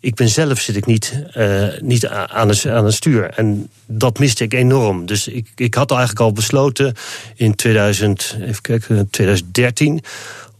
ik 0.00 0.14
ben 0.14 0.28
zelf 0.28 0.60
zit 0.60 0.76
ik 0.76 0.86
niet, 0.86 1.24
uh, 1.36 1.66
niet 1.80 2.06
aan, 2.06 2.48
het, 2.48 2.66
aan 2.66 2.84
het 2.84 2.94
stuur. 2.94 3.30
En 3.30 3.68
dat 3.86 4.18
miste 4.18 4.44
ik 4.44 4.54
enorm. 4.54 5.06
Dus 5.06 5.28
ik, 5.28 5.46
ik 5.56 5.74
had 5.74 5.90
eigenlijk 5.90 6.20
al 6.20 6.32
besloten 6.32 6.94
in 7.34 7.54
2000, 7.54 8.36
even 8.40 8.62
kijken, 8.62 9.10
2013 9.10 10.02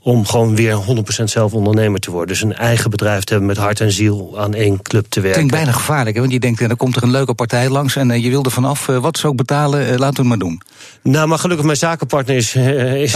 om 0.03 0.27
gewoon 0.27 0.57
weer 0.57 0.77
100% 1.21 1.25
zelf 1.25 1.53
ondernemer 1.53 2.01
te 2.01 2.11
worden. 2.11 2.29
Dus 2.29 2.43
een 2.43 2.55
eigen 2.55 2.91
bedrijf 2.91 3.25
te 3.25 3.33
hebben 3.33 3.51
met 3.51 3.59
hart 3.59 3.81
en 3.81 3.93
ziel 3.93 4.35
aan 4.39 4.55
één 4.55 4.83
club 4.83 5.07
te 5.09 5.21
werken. 5.21 5.39
Klinkt 5.39 5.55
bijna 5.55 5.73
gevaarlijk, 5.73 6.15
hè? 6.15 6.21
want 6.21 6.33
je 6.33 6.41
denkt, 6.41 6.69
dan 6.69 6.77
komt 6.77 6.97
er 6.97 7.03
een 7.03 7.11
leuke 7.11 7.35
partij 7.35 7.69
langs... 7.69 7.97
en 7.97 8.11
uh, 8.11 8.25
je 8.25 8.31
wil 8.31 8.45
er 8.45 8.51
vanaf, 8.51 8.89
uh, 8.89 8.99
wat 8.99 9.19
ze 9.19 9.27
ook 9.27 9.37
betalen, 9.37 9.81
laten 9.81 9.99
we 9.99 10.05
het 10.05 10.23
maar 10.23 10.39
doen. 10.39 10.61
Nou, 11.03 11.29
maar 11.29 11.39
gelukkig, 11.39 11.67
mijn 11.67 11.79
zakenpartner 11.79 12.37
is, 12.37 12.55
is, 12.55 13.15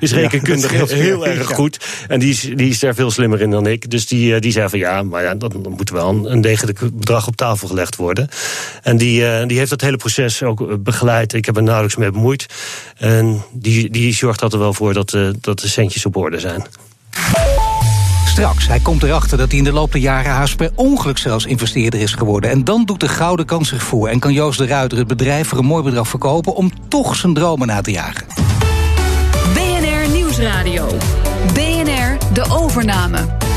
is 0.00 0.12
rekenkundig 0.12 0.72
ja, 0.72 0.76
heel, 0.86 1.02
heel 1.02 1.26
erg 1.26 1.48
ja. 1.48 1.54
goed. 1.54 2.04
En 2.08 2.20
die 2.20 2.30
is, 2.30 2.40
die 2.40 2.68
is 2.68 2.78
daar 2.78 2.94
veel 2.94 3.10
slimmer 3.10 3.40
in 3.40 3.50
dan 3.50 3.66
ik. 3.66 3.90
Dus 3.90 4.06
die, 4.06 4.40
die 4.40 4.52
zei 4.52 4.68
van 4.68 4.78
ja, 4.78 5.02
maar 5.02 5.22
ja, 5.22 5.34
dan, 5.34 5.52
dan 5.62 5.72
moet 5.72 5.90
wel 5.90 6.08
een, 6.08 6.32
een 6.32 6.40
degelijk 6.40 6.78
bedrag 6.92 7.26
op 7.26 7.36
tafel 7.36 7.68
gelegd 7.68 7.96
worden. 7.96 8.28
En 8.82 8.96
die, 8.96 9.46
die 9.46 9.58
heeft 9.58 9.70
dat 9.70 9.80
hele 9.80 9.96
proces 9.96 10.42
ook 10.42 10.82
begeleid. 10.82 11.32
Ik 11.32 11.44
heb 11.44 11.56
er 11.56 11.62
nauwelijks 11.62 11.96
mee 11.96 12.10
bemoeid. 12.10 12.46
En 12.96 13.42
die, 13.52 13.90
die 13.90 14.14
zorgt 14.14 14.40
er 14.40 14.58
wel 14.58 14.74
voor 14.74 14.94
dat, 14.94 15.16
dat 15.40 15.60
de 15.60 15.68
centjes 15.68 16.06
op 16.06 16.16
zijn. 16.30 16.64
Straks, 18.26 18.66
hij 18.66 18.80
komt 18.80 19.02
erachter 19.02 19.38
dat 19.38 19.48
hij 19.48 19.58
in 19.58 19.64
de 19.64 19.72
loop 19.72 19.92
der 19.92 20.00
jaren 20.00 20.30
haast 20.30 20.56
per 20.56 20.70
ongeluk 20.74 21.18
zelfs 21.18 21.46
investeerder 21.46 22.00
is 22.00 22.14
geworden. 22.14 22.50
En 22.50 22.64
dan 22.64 22.84
doet 22.84 23.00
de 23.00 23.08
gouden 23.08 23.46
kans 23.46 23.68
zich 23.68 23.82
voor 23.82 24.08
en 24.08 24.18
kan 24.18 24.32
Joost 24.32 24.58
de 24.58 24.66
Ruiter 24.66 24.98
het 24.98 25.06
bedrijf 25.06 25.48
voor 25.48 25.58
een 25.58 25.64
mooi 25.64 25.82
bedrag 25.82 26.08
verkopen 26.08 26.54
om 26.54 26.70
toch 26.88 27.16
zijn 27.16 27.34
dromen 27.34 27.66
na 27.66 27.80
te 27.80 27.90
jagen. 27.90 28.26
BNR 29.54 30.10
Nieuwsradio. 30.12 30.86
BNR 31.54 32.32
De 32.32 32.44
Overname. 32.50 33.51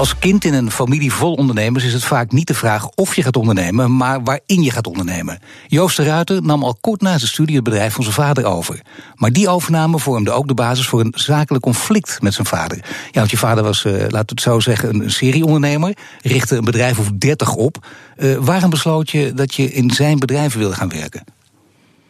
Als 0.00 0.18
kind 0.18 0.44
in 0.44 0.54
een 0.54 0.70
familie 0.70 1.12
vol 1.12 1.34
ondernemers 1.34 1.84
is 1.84 1.92
het 1.92 2.04
vaak 2.04 2.32
niet 2.32 2.46
de 2.46 2.54
vraag 2.54 2.88
of 2.88 3.16
je 3.16 3.22
gaat 3.22 3.36
ondernemen, 3.36 3.96
maar 3.96 4.22
waarin 4.22 4.62
je 4.62 4.70
gaat 4.70 4.86
ondernemen. 4.86 5.38
Joost 5.66 5.96
de 5.96 6.02
Ruiter 6.02 6.42
nam 6.42 6.64
al 6.64 6.76
kort 6.80 7.00
na 7.00 7.18
zijn 7.18 7.30
studie 7.30 7.54
het 7.54 7.64
bedrijf 7.64 7.94
van 7.94 8.02
zijn 8.02 8.14
vader 8.14 8.44
over. 8.44 8.80
Maar 9.14 9.32
die 9.32 9.48
overname 9.48 9.98
vormde 9.98 10.30
ook 10.30 10.48
de 10.48 10.54
basis 10.54 10.86
voor 10.86 11.00
een 11.00 11.12
zakelijk 11.16 11.64
conflict 11.64 12.22
met 12.22 12.34
zijn 12.34 12.46
vader. 12.46 12.76
Ja, 13.10 13.18
want 13.18 13.30
je 13.30 13.36
vader 13.36 13.64
was, 13.64 13.84
uh, 13.84 13.92
laten 13.92 14.10
we 14.10 14.18
het 14.18 14.40
zo 14.40 14.60
zeggen, 14.60 14.94
een 14.94 15.10
serieondernemer, 15.10 15.96
richtte 16.22 16.56
een 16.56 16.64
bedrijf 16.64 16.98
of 16.98 17.10
30 17.18 17.54
op. 17.54 17.86
Uh, 18.16 18.36
waarom 18.36 18.70
besloot 18.70 19.10
je 19.10 19.34
dat 19.34 19.54
je 19.54 19.72
in 19.72 19.90
zijn 19.90 20.18
bedrijf 20.18 20.54
wilde 20.54 20.74
gaan 20.74 20.88
werken? 20.88 21.24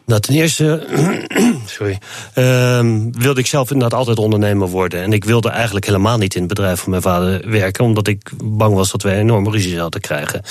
Nou, 0.05 0.21
ten 0.21 0.33
eerste 0.33 0.87
sorry, 1.65 1.97
uh, 2.35 2.79
wilde 3.11 3.39
ik 3.39 3.45
zelf 3.45 3.71
inderdaad 3.71 3.99
altijd 3.99 4.17
ondernemer 4.17 4.67
worden. 4.67 5.01
En 5.01 5.13
ik 5.13 5.23
wilde 5.23 5.49
eigenlijk 5.49 5.85
helemaal 5.85 6.17
niet 6.17 6.35
in 6.35 6.39
het 6.39 6.49
bedrijf 6.49 6.79
van 6.79 6.89
mijn 6.89 7.01
vader 7.01 7.49
werken... 7.49 7.83
omdat 7.83 8.07
ik 8.07 8.31
bang 8.43 8.75
was 8.75 8.91
dat 8.91 9.01
we 9.01 9.11
enorme 9.11 9.51
ruzie 9.51 9.75
zouden 9.75 10.01
krijgen. 10.01 10.41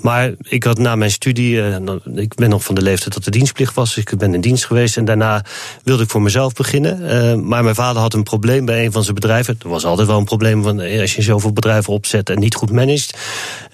Maar 0.00 0.32
ik 0.42 0.64
had 0.64 0.78
na 0.78 0.96
mijn 0.96 1.10
studie... 1.10 1.54
Uh, 1.54 1.76
ik 2.14 2.34
ben 2.34 2.48
nog 2.48 2.64
van 2.64 2.74
de 2.74 2.82
leeftijd 2.82 3.14
dat 3.14 3.24
de 3.24 3.30
dienstplicht 3.30 3.74
was... 3.74 3.94
dus 3.94 4.04
ik 4.04 4.18
ben 4.18 4.34
in 4.34 4.40
dienst 4.40 4.64
geweest 4.64 4.96
en 4.96 5.04
daarna 5.04 5.44
wilde 5.82 6.02
ik 6.02 6.10
voor 6.10 6.22
mezelf 6.22 6.52
beginnen. 6.52 7.00
Uh, 7.02 7.34
maar 7.42 7.62
mijn 7.62 7.74
vader 7.74 8.02
had 8.02 8.14
een 8.14 8.22
probleem 8.22 8.64
bij 8.64 8.84
een 8.84 8.92
van 8.92 9.02
zijn 9.02 9.14
bedrijven. 9.14 9.58
Er 9.62 9.68
was 9.68 9.84
altijd 9.84 10.08
wel 10.08 10.18
een 10.18 10.24
probleem 10.24 10.62
van 10.62 10.80
als 10.80 11.14
je 11.14 11.22
zoveel 11.22 11.52
bedrijven 11.52 11.92
opzet... 11.92 12.30
en 12.30 12.38
niet 12.38 12.54
goed 12.54 12.70
managt. 12.70 13.18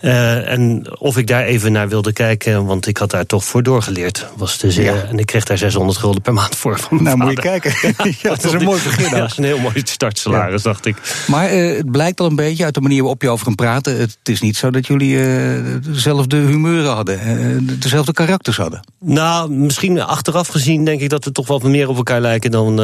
Uh, 0.03 0.49
en 0.49 0.87
of 0.99 1.17
ik 1.17 1.27
daar 1.27 1.45
even 1.45 1.73
naar 1.73 1.89
wilde 1.89 2.13
kijken... 2.13 2.65
want 2.65 2.87
ik 2.87 2.97
had 2.97 3.11
daar 3.11 3.27
toch 3.27 3.45
voor 3.45 3.63
doorgeleerd, 3.63 4.27
was 4.37 4.57
te 4.57 4.71
zeer... 4.71 4.95
Ja. 4.95 5.12
En 5.13 5.19
ik 5.19 5.27
kreeg 5.27 5.45
daar 5.45 5.59
600 5.59 5.99
gulden 5.99 6.23
per 6.23 6.33
maand 6.33 6.57
voor 6.57 6.79
van 6.79 7.03
Nou, 7.03 7.19
vader. 7.19 7.35
moet 7.35 7.43
je 7.43 7.59
kijken. 7.61 7.95
ja, 8.23 8.29
dat 8.35 8.45
is 8.45 8.53
een 8.53 8.63
mooi 8.65 8.83
begin. 8.83 9.05
Ja, 9.05 9.19
dat 9.19 9.31
is 9.31 9.37
een 9.37 9.45
heel 9.45 9.59
mooi 9.59 9.81
startsalaris, 9.85 10.63
ja. 10.63 10.71
dacht 10.71 10.87
ik. 10.87 11.25
Maar 11.27 11.55
uh, 11.55 11.77
het 11.77 11.91
blijkt 11.91 12.21
al 12.21 12.27
een 12.27 12.37
beetje 12.37 12.65
uit 12.65 12.75
de 12.75 12.81
manier 12.81 13.01
waarop 13.01 13.23
je 13.23 13.29
over 13.29 13.45
kan 13.45 13.55
praten. 13.55 13.99
Het 13.99 14.19
is 14.23 14.41
niet 14.41 14.57
zo 14.57 14.71
dat 14.71 14.87
jullie 14.87 15.15
uh, 15.15 15.65
dezelfde 15.83 16.37
humeuren 16.37 16.93
hadden, 16.93 17.21
uh, 17.27 17.79
dezelfde 17.79 18.13
karakters 18.13 18.57
hadden. 18.57 18.81
Nou, 19.01 19.51
misschien 19.51 20.01
achteraf 20.01 20.49
gezien 20.49 20.85
denk 20.85 21.01
ik 21.01 21.09
dat 21.09 21.25
we 21.25 21.33
toch 21.33 21.47
wat 21.47 21.63
meer 21.63 21.89
op 21.89 21.97
elkaar 21.97 22.21
lijken 22.21 22.51
dan, 22.51 22.77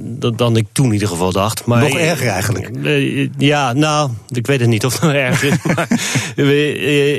dan, 0.00 0.36
dan 0.36 0.56
ik 0.56 0.66
toen 0.72 0.86
in 0.86 0.92
ieder 0.92 1.08
geval 1.08 1.32
dacht. 1.32 1.64
Maar, 1.64 1.80
Nog 1.80 1.98
erger 1.98 2.28
eigenlijk. 2.28 2.70
ja, 3.38 3.72
nou, 3.72 4.10
ik 4.28 4.46
weet 4.46 4.60
het 4.60 4.68
niet 4.68 4.84
of 4.84 4.92
het 4.92 5.02
nog 5.02 5.12
erg 5.12 5.42
is. 5.42 5.54
maar 5.66 5.88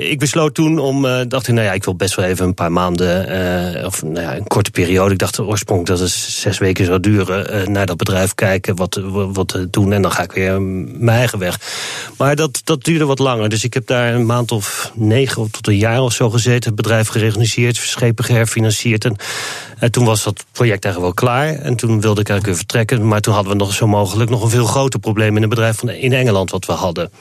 ik 0.10 0.20
besloot 0.20 0.54
toen 0.54 0.80
om, 0.80 1.02
dacht 1.28 1.48
ik, 1.48 1.54
nou 1.54 1.66
ja, 1.66 1.74
ik 1.74 1.84
wil 1.84 1.96
best 1.96 2.16
wel 2.16 2.26
even 2.26 2.46
een 2.46 2.54
paar 2.54 2.72
maanden, 2.72 3.86
of 3.86 4.04
nou 4.04 4.22
ja, 4.22 4.40
korte 4.50 4.72
periode. 4.72 5.14
Ik 5.14 5.20
dacht 5.20 5.40
oorspronkelijk 5.40 6.00
dat 6.00 6.10
het 6.10 6.18
zes 6.18 6.58
weken 6.58 6.86
zou 6.86 7.00
duren. 7.00 7.56
Uh, 7.56 7.68
naar 7.68 7.86
dat 7.86 7.98
bedrijf 7.98 8.36
kijken, 8.36 8.76
wat, 8.76 9.02
wat, 9.04 9.30
wat 9.34 9.58
doen. 9.70 9.94
En 9.94 10.02
dan 10.02 10.12
ga 10.12 10.24
ik 10.24 10.32
weer 10.32 10.62
mijn 10.62 11.18
eigen 11.18 11.40
weg. 11.40 11.60
Maar 12.18 12.36
dat, 12.36 12.62
dat 12.64 12.84
duurde 12.84 13.06
wat 13.06 13.20
langer. 13.20 13.50
Dus 13.50 13.64
ik 13.64 13.74
heb 13.74 13.88
daar 13.88 14.14
een 14.14 14.26
maand 14.26 14.52
of 14.52 14.92
negen 14.96 15.52
tot 15.52 15.68
een 15.68 15.78
jaar 15.78 16.02
of 16.02 16.14
zo 16.14 16.30
gezeten. 16.30 16.64
Het 16.64 16.76
bedrijf 16.76 17.08
gereorganiseerd, 17.08 17.76
schepen 17.76 18.24
geherfinancierd. 18.24 19.06
En, 19.06 19.16
en 19.80 19.92
toen 19.92 20.06
was 20.06 20.24
dat 20.24 20.46
project 20.52 20.86
eigenlijk 20.86 21.16
wel 21.16 21.30
klaar. 21.30 21.56
En 21.56 21.76
toen 21.76 22.02
wilde 22.02 22.22
ik 22.22 22.30
eigenlijk 22.30 22.46
weer 22.46 22.56
vertrekken. 22.56 23.08
Maar 23.08 23.22
toen 23.22 23.34
hadden 23.34 23.52
we 23.52 23.58
nog 23.58 23.74
zo 23.74 23.88
mogelijk 23.88 24.30
nog 24.30 24.44
een 24.44 24.50
veel 24.50 24.66
groter 24.66 25.00
probleem 25.00 25.36
in 25.36 25.42
het 25.42 25.50
bedrijf 25.50 25.78
van, 25.78 25.90
in 25.90 26.14
Engeland 26.14 26.52
wat 26.52 26.66
we 26.66 26.72
hadden. 26.72 27.12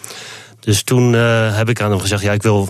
Dus 0.61 0.83
toen 0.83 1.13
uh, 1.13 1.57
heb 1.57 1.69
ik 1.69 1.81
aan 1.81 1.91
hem 1.91 2.01
gezegd: 2.01 2.23
ja, 2.23 2.33
ik 2.33 2.43
wil. 2.43 2.69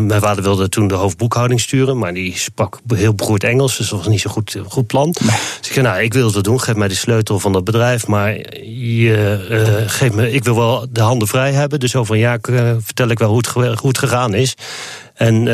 Mijn 0.00 0.20
vader 0.20 0.42
wilde 0.42 0.68
toen 0.68 0.88
de 0.88 0.94
hoofdboekhouding 0.94 1.60
sturen, 1.60 1.98
maar 1.98 2.14
die 2.14 2.38
sprak 2.38 2.78
heel 2.94 3.14
beroerd 3.14 3.44
Engels, 3.44 3.76
dus 3.76 3.88
dat 3.88 3.98
was 3.98 4.08
niet 4.08 4.20
zo 4.20 4.30
goed, 4.30 4.56
goed 4.68 4.86
plan. 4.86 5.10
Dus 5.10 5.68
ik 5.68 5.72
zei: 5.72 5.86
Nou, 5.86 6.02
ik 6.02 6.12
wil 6.12 6.32
het 6.32 6.44
doen, 6.44 6.60
geef 6.60 6.74
mij 6.74 6.88
de 6.88 6.94
sleutel 6.94 7.38
van 7.38 7.52
dat 7.52 7.64
bedrijf, 7.64 8.06
maar 8.06 8.32
je, 8.66 9.46
uh, 9.50 9.90
geef 9.90 10.12
me, 10.12 10.32
ik 10.32 10.44
wil 10.44 10.56
wel 10.56 10.86
de 10.90 11.00
handen 11.00 11.28
vrij 11.28 11.52
hebben. 11.52 11.80
Dus 11.80 11.96
over 11.96 12.14
een 12.14 12.20
jaar 12.20 12.38
vertel 12.84 13.08
ik 13.08 13.18
wel 13.18 13.28
hoe 13.28 13.38
het, 13.38 13.78
hoe 13.78 13.88
het 13.88 13.98
gegaan 13.98 14.34
is. 14.34 14.54
En 15.14 15.44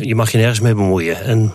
je 0.00 0.14
mag 0.14 0.30
je 0.30 0.38
nergens 0.38 0.60
mee 0.60 0.74
bemoeien. 0.74 1.22
En 1.22 1.54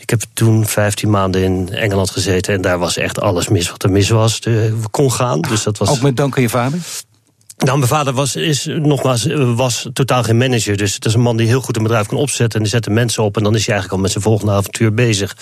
ik 0.00 0.10
heb 0.10 0.22
toen 0.32 0.66
15 0.66 1.10
maanden 1.10 1.42
in 1.42 1.68
Engeland 1.72 2.10
gezeten 2.10 2.54
en 2.54 2.60
daar 2.60 2.78
was 2.78 2.96
echt 2.96 3.20
alles 3.20 3.48
mis 3.48 3.70
wat 3.70 3.82
er 3.82 3.90
mis 3.90 4.08
was. 4.08 4.40
De, 4.40 4.76
kon 4.90 5.12
gaan. 5.12 5.40
Dus 5.40 5.62
dat 5.62 5.78
was... 5.78 5.90
Ook 5.90 6.00
met 6.00 6.16
dank 6.16 6.36
aan 6.36 6.42
je 6.42 6.48
vader? 6.48 6.78
Nou, 7.64 7.78
mijn 7.78 7.90
vader 7.90 8.12
was, 8.12 8.36
is, 8.36 8.64
nogmaals, 8.64 9.26
was 9.54 9.88
totaal 9.92 10.22
geen 10.22 10.36
manager. 10.36 10.76
Dus 10.76 10.94
het 10.94 11.04
is 11.04 11.14
een 11.14 11.20
man 11.20 11.36
die 11.36 11.46
heel 11.46 11.60
goed 11.60 11.76
een 11.76 11.82
bedrijf 11.82 12.06
kan 12.06 12.18
opzetten. 12.18 12.58
En 12.58 12.64
die 12.64 12.72
zette 12.72 12.90
mensen 12.90 13.22
op. 13.22 13.36
En 13.36 13.42
dan 13.42 13.54
is 13.54 13.66
hij 13.66 13.74
eigenlijk 13.74 13.92
al 13.92 14.02
met 14.02 14.10
zijn 14.10 14.24
volgende 14.24 14.52
avontuur 14.52 14.94
bezig. 14.94 15.36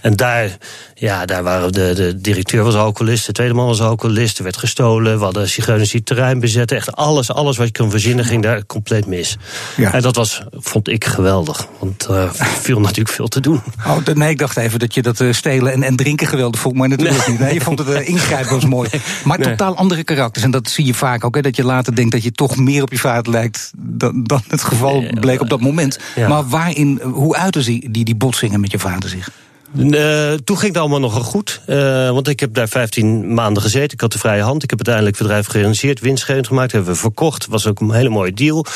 En 0.00 0.16
daar, 0.16 0.56
ja, 0.94 1.26
daar 1.26 1.42
waren 1.42 1.72
de, 1.72 1.92
de 1.94 2.20
directeur 2.20 2.64
was 2.64 2.74
alcoholist. 2.74 3.26
De 3.26 3.32
tweede 3.32 3.54
man 3.54 3.66
was 3.66 3.80
alcoholist. 3.80 4.38
Er 4.38 4.44
werd 4.44 4.56
gestolen. 4.56 5.18
We 5.18 5.24
hadden 5.24 5.48
zigeuners 5.48 5.90
die 5.90 5.98
het 5.98 6.08
terrein 6.08 6.40
bezetten. 6.40 6.76
Echt 6.76 6.96
alles, 6.96 7.32
alles 7.32 7.56
wat 7.56 7.66
je 7.66 7.72
kan 7.72 7.90
verzinnen 7.90 8.24
ging 8.24 8.42
daar 8.42 8.66
compleet 8.66 9.06
mis. 9.06 9.36
Ja. 9.76 9.92
En 9.92 10.02
dat 10.02 10.16
was, 10.16 10.42
vond 10.52 10.88
ik 10.88 11.04
geweldig. 11.04 11.66
Want 11.78 12.04
er 12.04 12.24
uh, 12.24 12.30
viel 12.34 12.80
natuurlijk 12.80 13.14
veel 13.14 13.28
te 13.28 13.40
doen. 13.40 13.62
Oh, 13.86 13.96
nee, 14.14 14.30
ik 14.30 14.38
dacht 14.38 14.56
even 14.56 14.78
dat 14.78 14.94
je 14.94 15.02
dat 15.02 15.20
uh, 15.20 15.32
stelen 15.32 15.72
en, 15.72 15.82
en 15.82 15.96
drinken 15.96 16.26
geweldig 16.26 16.60
vond. 16.60 16.76
Maar 16.76 16.88
natuurlijk 16.88 17.18
nee. 17.18 17.28
niet. 17.28 17.38
Nee, 17.38 17.54
je 17.54 17.60
vond 17.60 17.78
het 17.78 17.88
uh, 17.88 18.08
ingrijpen 18.08 18.50
was 18.50 18.64
mooi. 18.64 18.88
Maar 19.24 19.38
nee. 19.38 19.48
totaal 19.48 19.76
andere 19.76 20.04
karakters. 20.04 20.44
En 20.44 20.50
dat 20.50 20.68
zie 20.68 20.86
je 20.86 20.94
vaak 20.94 21.24
ook. 21.24 21.34
Hè, 21.34 21.40
dat 21.40 21.56
je 21.56 21.61
later 21.64 21.94
denkt 21.94 22.12
dat 22.12 22.22
je 22.22 22.32
toch 22.32 22.56
meer 22.56 22.82
op 22.82 22.92
je 22.92 22.98
vader 22.98 23.32
lijkt 23.32 23.72
dan, 23.76 24.22
dan 24.22 24.42
het 24.48 24.62
geval 24.62 25.04
bleek 25.20 25.40
op 25.40 25.48
dat 25.48 25.60
moment. 25.60 25.98
Ja. 26.14 26.28
Maar 26.28 26.48
waarin, 26.48 27.00
hoe 27.02 27.36
uiten 27.36 27.64
die, 27.64 28.04
die 28.04 28.14
botsingen 28.14 28.60
met 28.60 28.70
je 28.70 28.78
vader 28.78 29.08
zich? 29.08 29.30
Uh, 29.76 30.32
toen 30.32 30.58
ging 30.58 30.72
het 30.72 30.76
allemaal 30.76 31.00
nogal 31.00 31.22
goed. 31.22 31.60
Uh, 31.66 32.10
want 32.10 32.28
ik 32.28 32.40
heb 32.40 32.54
daar 32.54 32.68
15 32.68 33.34
maanden 33.34 33.62
gezeten. 33.62 33.92
Ik 33.92 34.00
had 34.00 34.12
de 34.12 34.18
vrije 34.18 34.42
hand. 34.42 34.62
Ik 34.62 34.70
heb 34.70 34.78
uiteindelijk 34.78 35.18
het 35.18 35.26
bedrijf 35.26 35.46
gerealiseerd, 35.46 36.00
winstgevend 36.00 36.46
gemaakt. 36.46 36.72
Hebben 36.72 36.92
we 36.92 36.98
verkocht. 36.98 37.46
Was 37.46 37.66
ook 37.66 37.80
een 37.80 37.92
hele 37.92 38.08
mooie 38.08 38.32
deal. 38.32 38.66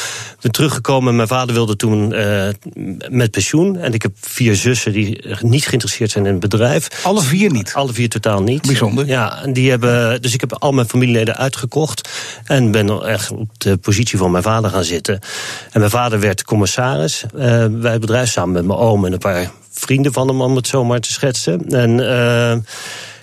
Ben 0.41 0.53
teruggekomen. 0.53 1.17
Mijn 1.17 1.29
vader 1.29 1.55
wilde 1.55 1.77
toen 1.77 2.13
uh, 2.13 2.49
met 3.09 3.31
pensioen. 3.31 3.79
En 3.79 3.93
ik 3.93 4.03
heb 4.03 4.13
vier 4.21 4.55
zussen 4.55 4.93
die 4.93 5.25
niet 5.41 5.67
geïnteresseerd 5.67 6.11
zijn 6.11 6.27
in 6.27 6.31
het 6.31 6.41
bedrijf. 6.41 6.89
Alle 7.03 7.23
vier 7.23 7.51
niet? 7.51 7.73
Alle 7.75 7.93
vier 7.93 8.09
totaal 8.09 8.43
niet. 8.43 8.67
Bijzonder. 8.67 9.07
Ja, 9.07 9.43
en 9.43 9.53
die 9.53 9.71
hebben, 9.71 10.23
dus 10.23 10.35
ik 10.35 10.41
heb 10.41 10.53
al 10.53 10.73
mijn 10.73 10.89
familieleden 10.89 11.37
uitgekocht. 11.37 12.09
En 12.45 12.71
ben 12.71 13.07
echt 13.07 13.31
op 13.31 13.51
de 13.59 13.77
positie 13.77 14.19
van 14.19 14.31
mijn 14.31 14.43
vader 14.43 14.71
gaan 14.71 14.85
zitten. 14.85 15.19
En 15.73 15.79
mijn 15.79 15.91
vader 15.91 16.21
werd 16.21 16.45
commissaris 16.45 17.25
bij 17.71 17.93
het 17.93 18.01
bedrijf 18.01 18.31
samen 18.31 18.53
met 18.53 18.65
mijn 18.65 18.79
oom 18.79 19.05
en 19.05 19.13
een 19.13 19.19
paar 19.19 19.51
vrienden 19.79 20.13
van 20.13 20.29
hem, 20.29 20.41
om 20.41 20.57
het 20.57 20.67
zo 20.67 20.85
maar 20.85 21.01
te 21.01 21.13
schetsen. 21.13 21.69
En 21.69 21.99
uh, 21.99 22.57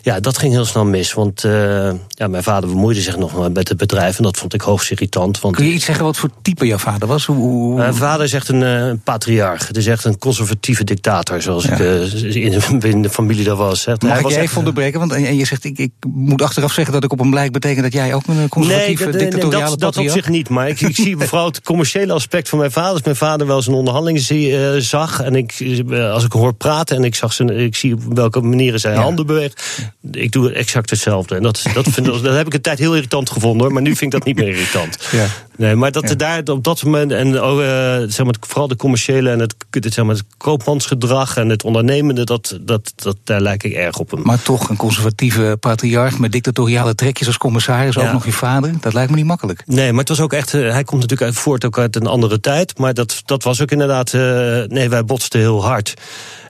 ja, 0.03 0.19
dat 0.19 0.37
ging 0.37 0.53
heel 0.53 0.65
snel 0.65 0.85
mis. 0.85 1.13
Want 1.13 1.43
uh, 1.43 1.91
ja, 2.07 2.27
mijn 2.27 2.43
vader 2.43 2.69
bemoeide 2.69 3.01
zich 3.01 3.17
nog 3.17 3.49
met 3.49 3.69
het 3.69 3.77
bedrijf. 3.77 4.17
En 4.17 4.23
dat 4.23 4.37
vond 4.37 4.53
ik 4.53 4.61
hoogst 4.61 4.91
irritant. 4.91 5.39
Want 5.39 5.55
Kun 5.55 5.65
je 5.65 5.73
iets 5.73 5.85
zeggen 5.85 6.05
wat 6.05 6.17
voor 6.17 6.29
type 6.41 6.65
jouw 6.65 6.77
vader 6.77 7.07
was? 7.07 7.25
Hoe, 7.25 7.35
hoe... 7.35 7.75
Mijn 7.75 7.95
vader 7.95 8.25
is 8.25 8.33
echt 8.33 8.47
een 8.47 8.61
uh, 8.61 8.93
patriarch. 9.03 9.67
Het 9.67 9.77
is 9.77 9.87
echt 9.87 10.05
een 10.05 10.17
conservatieve 10.17 10.83
dictator. 10.83 11.41
Zoals 11.41 11.63
ja. 11.63 11.73
ik 11.73 11.79
uh, 11.79 12.35
in, 12.35 12.81
in, 12.81 13.01
de 13.01 13.09
familie 13.09 13.43
daar 13.43 13.55
was. 13.55 13.85
Echt. 13.85 14.01
Mag 14.01 14.11
Hij 14.11 14.21
ik 14.21 14.29
je 14.29 14.39
even 14.39 14.57
onderbreken? 14.57 14.99
Want 14.99 15.11
en 15.11 15.35
je 15.35 15.45
zegt, 15.45 15.63
ik, 15.63 15.77
ik 15.77 15.91
moet 16.13 16.41
achteraf 16.41 16.73
zeggen 16.73 16.93
dat 16.93 17.03
ik 17.03 17.11
op 17.11 17.19
een 17.19 17.29
blijk 17.29 17.51
betekent 17.51 17.83
dat 17.83 17.93
jij 17.93 18.13
ook 18.13 18.27
een 18.27 18.49
conservatieve 18.49 19.03
nee, 19.03 19.17
dictatoriale 19.17 19.69
nee, 19.69 19.69
dat, 19.69 19.93
dat 19.93 19.97
op 19.97 20.09
zich 20.09 20.29
niet. 20.29 20.49
Maar 20.49 20.67
ik, 20.67 20.81
ik 20.81 20.95
zie 20.95 21.17
vooral 21.27 21.45
het 21.45 21.61
commerciële 21.61 22.13
aspect 22.13 22.49
van 22.49 22.59
mijn 22.59 22.71
vader. 22.71 22.91
Als 22.91 23.01
mijn 23.01 23.15
vader 23.15 23.47
wel 23.47 23.61
zijn 23.61 23.75
onderhandeling 23.75 24.19
zie, 24.19 24.81
zag. 24.81 25.21
En 25.21 25.35
ik, 25.35 25.81
als 25.91 26.23
ik 26.23 26.31
hoor 26.31 26.53
praten 26.53 26.95
en 26.95 27.03
ik, 27.03 27.15
zag 27.15 27.33
zijn, 27.33 27.49
ik 27.49 27.75
zie 27.75 27.93
op 27.93 28.01
welke 28.13 28.41
manieren 28.41 28.79
zijn 28.79 28.95
ja. 28.95 29.01
handen 29.01 29.25
beweegt. 29.25 29.91
Ik 30.11 30.31
doe 30.31 30.51
exact 30.51 30.89
hetzelfde. 30.89 31.35
En 31.35 31.43
dat, 31.43 31.65
dat, 31.73 31.87
vind, 31.89 32.05
dat 32.05 32.23
heb 32.23 32.47
ik 32.47 32.53
een 32.53 32.61
tijd 32.61 32.79
heel 32.79 32.95
irritant 32.95 33.29
gevonden. 33.29 33.73
Maar 33.73 33.81
nu 33.81 33.95
vind 33.95 34.13
ik 34.13 34.19
dat 34.19 34.23
niet 34.23 34.35
meer 34.35 34.47
irritant. 34.47 34.97
Ja. 35.11 35.27
Nee, 35.57 35.75
maar 35.75 35.91
dat 35.91 36.09
ja. 36.09 36.15
daar 36.15 36.43
op 36.43 36.63
dat 36.63 36.83
moment. 36.83 37.11
En 37.11 37.27
uh, 37.27 37.97
zeg 38.07 38.25
maar, 38.25 38.35
vooral 38.39 38.67
de 38.67 38.75
commerciële 38.75 39.29
en 39.29 39.39
het, 39.39 39.55
het, 39.69 39.93
zeg 39.93 40.05
maar, 40.05 40.15
het 40.15 40.25
koopmansgedrag 40.37 41.37
en 41.37 41.49
het 41.49 41.63
ondernemende. 41.63 42.23
Dat, 42.23 42.57
dat, 42.61 42.93
dat, 42.95 43.17
daar 43.23 43.41
lijk 43.41 43.63
ik 43.63 43.73
erg 43.73 43.97
op 43.97 44.11
hem. 44.11 44.21
Maar 44.23 44.41
toch 44.41 44.69
een 44.69 44.75
conservatieve 44.75 45.57
patriarch 45.59 46.19
met 46.19 46.31
dictatoriale 46.31 46.95
trekjes 46.95 47.27
als 47.27 47.37
commissaris. 47.37 47.97
Ook 47.97 48.11
nog 48.11 48.25
je 48.25 48.31
vader. 48.31 48.73
Dat 48.79 48.93
lijkt 48.93 49.09
me 49.09 49.15
niet 49.15 49.25
makkelijk. 49.25 49.63
Nee, 49.65 49.91
maar 49.91 49.99
het 49.99 50.09
was 50.09 50.19
ook 50.19 50.33
echt. 50.33 50.53
Uh, 50.53 50.71
hij 50.71 50.83
komt 50.83 51.01
natuurlijk 51.01 51.29
uit, 51.29 51.39
voort 51.39 51.65
ook 51.65 51.79
uit 51.79 51.95
een 51.95 52.07
andere 52.07 52.39
tijd. 52.39 52.77
Maar 52.77 52.93
dat, 52.93 53.21
dat 53.25 53.43
was 53.43 53.61
ook 53.61 53.71
inderdaad. 53.71 54.13
Uh, 54.13 54.21
nee, 54.67 54.89
wij 54.89 55.05
botsten 55.05 55.39
heel 55.39 55.65
hard. 55.65 55.93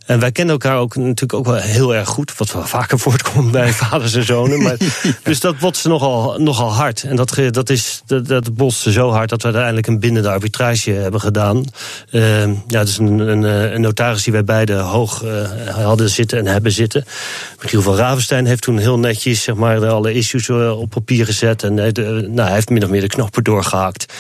En 0.05 0.19
wij 0.19 0.31
kennen 0.31 0.53
elkaar 0.53 0.77
ook 0.77 0.95
natuurlijk 0.95 1.33
ook 1.33 1.45
wel 1.45 1.55
heel 1.55 1.95
erg 1.95 2.09
goed. 2.09 2.37
Wat 2.37 2.51
wel 2.51 2.65
vaker 2.65 2.99
voortkomt 3.05 3.51
bij 3.51 3.73
vaders 3.73 4.13
en 4.13 4.25
zonen. 4.25 4.61
Maar, 4.61 4.77
dus 5.23 5.39
dat 5.39 5.59
botste 5.59 5.87
nogal, 5.87 6.39
nogal 6.39 6.73
hard. 6.73 7.03
En 7.03 7.15
dat, 7.15 7.39
dat, 7.51 7.69
is, 7.69 8.01
dat, 8.05 8.27
dat 8.27 8.55
botste 8.55 8.91
zo 8.93 9.11
hard 9.11 9.29
dat 9.29 9.41
we 9.41 9.47
uiteindelijk 9.47 9.87
een 9.87 9.99
bindende 9.99 10.29
arbitrage 10.29 10.91
hebben 10.91 11.21
gedaan. 11.21 11.65
Uh, 12.11 12.45
ja, 12.67 12.83
dus 12.83 12.97
een, 12.97 13.19
een, 13.19 13.43
een, 13.43 13.81
notaris 13.81 14.23
die 14.23 14.33
wij 14.33 14.43
beide 14.43 14.75
hoog 14.75 15.23
uh, 15.23 15.49
hadden 15.67 16.09
zitten 16.09 16.37
en 16.37 16.45
hebben 16.45 16.71
zitten. 16.71 17.05
Michiel 17.61 17.81
van 17.81 17.95
Ravenstein 17.95 18.45
heeft 18.45 18.61
toen 18.61 18.77
heel 18.77 18.99
netjes 18.99 19.43
zeg 19.43 19.55
maar, 19.55 19.87
alle 19.87 20.13
issues 20.13 20.49
op 20.49 20.89
papier 20.89 21.25
gezet. 21.25 21.63
En 21.63 21.73
nou, 21.73 22.41
hij 22.41 22.53
heeft 22.53 22.69
min 22.69 22.83
of 22.83 22.89
meer 22.89 23.01
de 23.01 23.07
knoppen 23.07 23.43
doorgehakt. 23.43 24.13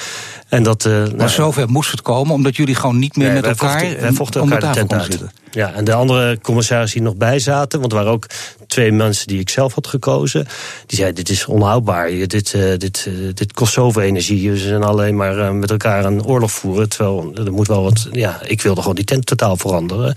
En 0.53 0.63
dat, 0.63 0.85
uh, 0.85 0.93
maar 0.93 1.15
nou, 1.15 1.29
zover 1.29 1.69
moest 1.69 1.91
het 1.91 2.01
komen, 2.01 2.33
omdat 2.33 2.55
jullie 2.55 2.75
gewoon 2.75 2.99
niet 2.99 3.15
meer 3.15 3.31
nee, 3.31 3.35
met 3.35 3.45
elkaar, 3.45 3.79
vochten, 3.79 4.01
wij 4.01 4.11
vochten 4.11 4.41
elkaar 4.41 4.59
de 4.59 4.79
tent 4.79 4.93
uit. 4.93 5.03
Zitten. 5.03 5.31
Ja, 5.51 5.73
en 5.73 5.83
de 5.83 5.93
andere 5.93 6.39
commissaris 6.41 6.91
die 6.93 7.01
nog 7.01 7.15
bij 7.15 7.39
zaten, 7.39 7.79
want 7.79 7.91
er 7.91 7.97
waren 7.97 8.13
ook 8.13 8.25
twee 8.67 8.91
mensen 8.91 9.27
die 9.27 9.39
ik 9.39 9.49
zelf 9.49 9.73
had 9.73 9.87
gekozen, 9.87 10.47
die 10.85 10.97
zeiden: 10.97 11.23
Dit 11.23 11.29
is 11.29 11.45
onhoudbaar, 11.45 12.09
dit, 12.27 12.53
uh, 12.55 12.77
dit, 12.77 13.05
uh, 13.09 13.33
dit 13.33 13.53
kost 13.53 13.73
zoveel 13.73 14.01
energie. 14.01 14.51
We 14.51 14.57
zijn 14.57 14.83
alleen 14.83 15.15
maar 15.15 15.55
met 15.55 15.71
elkaar 15.71 16.05
een 16.05 16.25
oorlog 16.25 16.51
voeren. 16.51 16.89
Terwijl 16.89 17.31
er 17.35 17.53
moet 17.53 17.67
wel 17.67 17.83
wat. 17.83 18.07
Ja, 18.11 18.39
ik 18.45 18.61
wilde 18.61 18.81
gewoon 18.81 18.95
die 18.95 19.05
tent 19.05 19.25
totaal 19.25 19.57
veranderen 19.57 20.15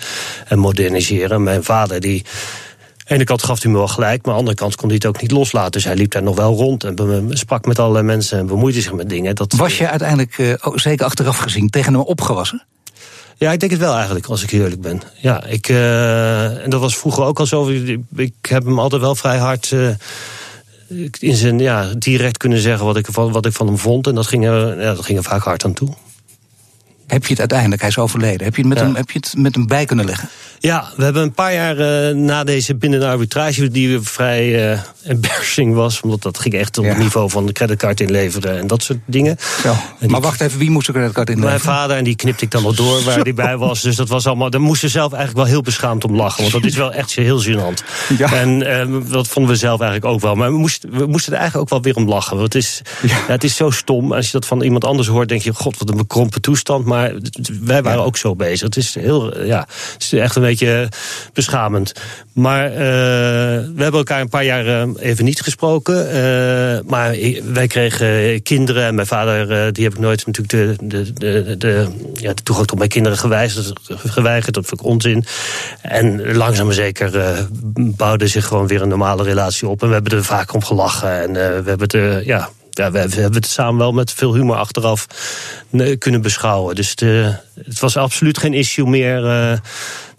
en 0.48 0.58
moderniseren. 0.58 1.42
Mijn 1.42 1.64
vader 1.64 2.00
die. 2.00 2.24
Ene 3.06 3.24
kant 3.24 3.42
gaf 3.42 3.62
hij 3.62 3.72
me 3.72 3.78
wel 3.78 3.88
gelijk, 3.88 4.24
maar 4.24 4.34
aan 4.34 4.40
de 4.40 4.46
andere 4.46 4.56
kant 4.56 4.76
kon 4.76 4.86
hij 4.86 4.96
het 4.96 5.06
ook 5.06 5.20
niet 5.20 5.30
loslaten. 5.30 5.70
Dus 5.70 5.84
hij 5.84 5.94
liep 5.94 6.10
daar 6.10 6.22
nog 6.22 6.36
wel 6.36 6.54
rond 6.54 6.84
en 6.84 7.28
sprak 7.28 7.66
met 7.66 7.78
allerlei 7.78 8.04
mensen 8.04 8.38
en 8.38 8.46
bemoeide 8.46 8.80
zich 8.80 8.92
met 8.92 9.08
dingen. 9.08 9.34
Dat, 9.34 9.52
Was 9.52 9.78
je 9.78 9.88
uiteindelijk, 9.88 10.38
uh, 10.38 10.54
zeker 10.74 11.04
achteraf 11.04 11.38
gezien, 11.38 11.70
tegen 11.70 11.92
hem 11.92 12.02
opgewassen? 12.02 12.64
Ja, 13.36 13.52
ik 13.52 13.60
denk 13.60 13.72
het 13.72 13.80
wel 13.80 13.94
eigenlijk, 13.94 14.26
als 14.26 14.42
ik 14.42 14.50
eerlijk 14.50 14.80
ben. 14.80 15.02
Ja, 15.20 15.44
ik, 15.44 15.68
uh, 15.68 16.64
en 16.64 16.70
dat 16.70 16.80
was 16.80 16.96
vroeger 16.96 17.24
ook 17.24 17.38
al 17.38 17.46
zo. 17.46 17.68
Ik, 17.68 18.00
ik 18.16 18.34
heb 18.40 18.64
hem 18.64 18.78
altijd 18.78 19.00
wel 19.00 19.14
vrij 19.14 19.38
hard 19.38 19.70
uh, 19.70 19.88
in 21.18 21.34
zijn, 21.34 21.58
ja, 21.58 21.92
direct 21.98 22.36
kunnen 22.36 22.58
zeggen 22.58 22.86
wat 22.86 22.96
ik, 22.96 23.06
van, 23.10 23.32
wat 23.32 23.46
ik 23.46 23.52
van 23.52 23.66
hem 23.66 23.78
vond. 23.78 24.06
En 24.06 24.14
dat 24.14 24.26
ging, 24.26 24.46
er, 24.46 24.80
ja, 24.80 24.94
dat 24.94 25.04
ging 25.04 25.18
er 25.18 25.24
vaak 25.24 25.42
hard 25.42 25.64
aan 25.64 25.72
toe. 25.72 25.88
Heb 27.06 27.22
je 27.22 27.30
het 27.30 27.38
uiteindelijk, 27.38 27.80
hij 27.80 27.90
is 27.90 27.98
overleden, 27.98 28.44
heb 28.44 28.56
je 28.56 28.60
het 28.60 28.70
met, 28.70 28.78
ja. 28.78 28.84
hem, 28.84 28.94
heb 28.94 29.10
je 29.10 29.18
het 29.18 29.34
met 29.36 29.54
hem 29.54 29.66
bij 29.66 29.84
kunnen 29.84 30.04
leggen? 30.04 30.28
Ja, 30.58 30.90
we 30.96 31.04
hebben 31.04 31.22
een 31.22 31.32
paar 31.32 31.54
jaar 31.54 32.08
uh, 32.08 32.14
na 32.14 32.44
deze 32.44 32.74
binnen 32.74 33.02
arbitrage, 33.02 33.68
die 33.68 34.00
vrij 34.00 34.70
uh, 34.72 34.80
embarrassing 35.02 35.74
was, 35.74 36.00
omdat 36.00 36.22
dat 36.22 36.38
ging 36.38 36.54
echt 36.54 36.78
op 36.78 36.84
ja. 36.84 36.90
het 36.90 36.98
niveau 36.98 37.30
van 37.30 37.46
de 37.46 37.52
creditcard 37.52 38.00
inleveren 38.00 38.58
en 38.58 38.66
dat 38.66 38.82
soort 38.82 38.98
dingen. 39.04 39.36
Die, 40.00 40.10
maar 40.10 40.20
wacht 40.20 40.40
even, 40.40 40.58
wie 40.58 40.70
moest 40.70 40.86
de 40.86 40.92
creditcard 40.92 41.28
inleveren? 41.28 41.60
Mijn 41.64 41.76
vader, 41.76 41.96
en 41.96 42.04
die 42.04 42.16
knipte 42.16 42.44
ik 42.44 42.50
dan 42.50 42.62
wel 42.62 42.74
door 42.74 43.02
waar 43.02 43.18
hij 43.18 43.34
bij 43.34 43.56
was. 43.56 43.80
Dus 43.82 43.96
dat 43.96 44.08
was 44.08 44.26
allemaal, 44.26 44.50
daar 44.50 44.60
moesten 44.60 44.90
zelf 44.90 45.12
eigenlijk 45.12 45.44
wel 45.44 45.54
heel 45.54 45.62
beschaamd 45.62 46.04
om 46.04 46.16
lachen, 46.16 46.40
want 46.40 46.52
dat 46.52 46.64
is 46.64 46.76
wel 46.76 46.92
echt 46.92 47.14
heel 47.14 47.42
gênant. 47.42 47.84
Ja. 48.18 48.32
En 48.32 48.60
uh, 48.60 49.10
dat 49.10 49.28
vonden 49.28 49.52
we 49.52 49.58
zelf 49.58 49.80
eigenlijk 49.80 50.12
ook 50.12 50.20
wel. 50.20 50.34
Maar 50.34 50.50
we 50.50 50.58
moesten, 50.58 50.90
we 50.90 51.06
moesten 51.06 51.32
er 51.32 51.38
eigenlijk 51.38 51.72
ook 51.72 51.82
wel 51.82 51.92
weer 51.92 52.02
om 52.02 52.08
lachen. 52.08 52.36
Want 52.36 52.52
het 52.52 52.62
is, 52.62 52.82
ja. 53.02 53.08
Ja, 53.08 53.32
het 53.32 53.44
is 53.44 53.56
zo 53.56 53.70
stom. 53.70 54.12
Als 54.12 54.26
je 54.26 54.32
dat 54.32 54.46
van 54.46 54.62
iemand 54.62 54.84
anders 54.84 55.08
hoort, 55.08 55.28
denk 55.28 55.42
je, 55.42 55.54
god, 55.54 55.78
wat 55.78 55.90
een 55.90 55.96
bekrompen 55.96 56.40
toestand. 56.40 56.84
Maar 56.84 56.95
wij 57.60 57.82
waren 57.82 58.04
ook 58.04 58.16
zo 58.16 58.36
bezig. 58.36 58.60
Het 58.60 58.76
is 58.76 58.94
heel, 58.94 59.44
ja, 59.44 59.66
het 59.92 60.02
is 60.02 60.12
echt 60.12 60.36
een 60.36 60.42
beetje 60.42 60.88
beschamend. 61.32 61.92
Maar 62.32 62.70
uh, 62.70 62.76
we 62.78 63.74
hebben 63.76 63.98
elkaar 63.98 64.20
een 64.20 64.28
paar 64.28 64.44
jaar 64.44 64.88
even 64.98 65.24
niet 65.24 65.40
gesproken. 65.40 66.06
Uh, 66.06 66.78
maar 66.86 67.16
wij 67.52 67.66
kregen 67.66 68.42
kinderen. 68.42 68.84
En 68.84 68.94
mijn 68.94 69.06
vader, 69.06 69.72
die 69.72 69.84
heb 69.84 69.92
ik 69.92 69.98
nooit 69.98 70.26
natuurlijk 70.26 70.78
de, 70.80 70.86
de, 70.88 71.12
de, 71.12 71.56
de, 71.56 71.88
ja, 72.14 72.32
de 72.34 72.42
toegang 72.42 72.66
tot 72.66 72.78
mijn 72.78 72.90
kinderen 72.90 73.18
geweigerd. 73.18 73.72
geweigerd. 73.88 74.54
Dat 74.54 74.66
vind 74.66 74.80
ik 74.80 74.86
onzin. 74.86 75.24
En 75.82 76.36
langzaam 76.36 76.66
maar 76.66 76.74
zeker 76.74 77.36
bouwde 77.76 78.26
zich 78.26 78.46
gewoon 78.46 78.66
weer 78.66 78.82
een 78.82 78.88
normale 78.88 79.22
relatie 79.22 79.68
op. 79.68 79.82
En 79.82 79.88
we 79.88 79.94
hebben 79.94 80.12
er 80.12 80.24
vaak 80.24 80.54
om 80.54 80.64
gelachen. 80.64 81.22
En 81.22 81.32
we 81.32 81.68
hebben 81.68 81.88
het, 81.90 82.24
ja, 82.24 82.50
ja, 82.76 82.90
we, 82.90 82.98
hebben 82.98 83.34
het 83.34 83.46
samen 83.46 83.78
wel 83.78 83.92
met 83.92 84.12
veel 84.12 84.34
humor 84.34 84.56
achteraf 84.56 85.06
kunnen 85.98 86.22
beschouwen. 86.22 86.74
Dus 86.74 86.94
het 87.64 87.80
was 87.80 87.96
absoluut 87.96 88.38
geen 88.38 88.54
issue 88.54 88.86
meer 88.86 89.60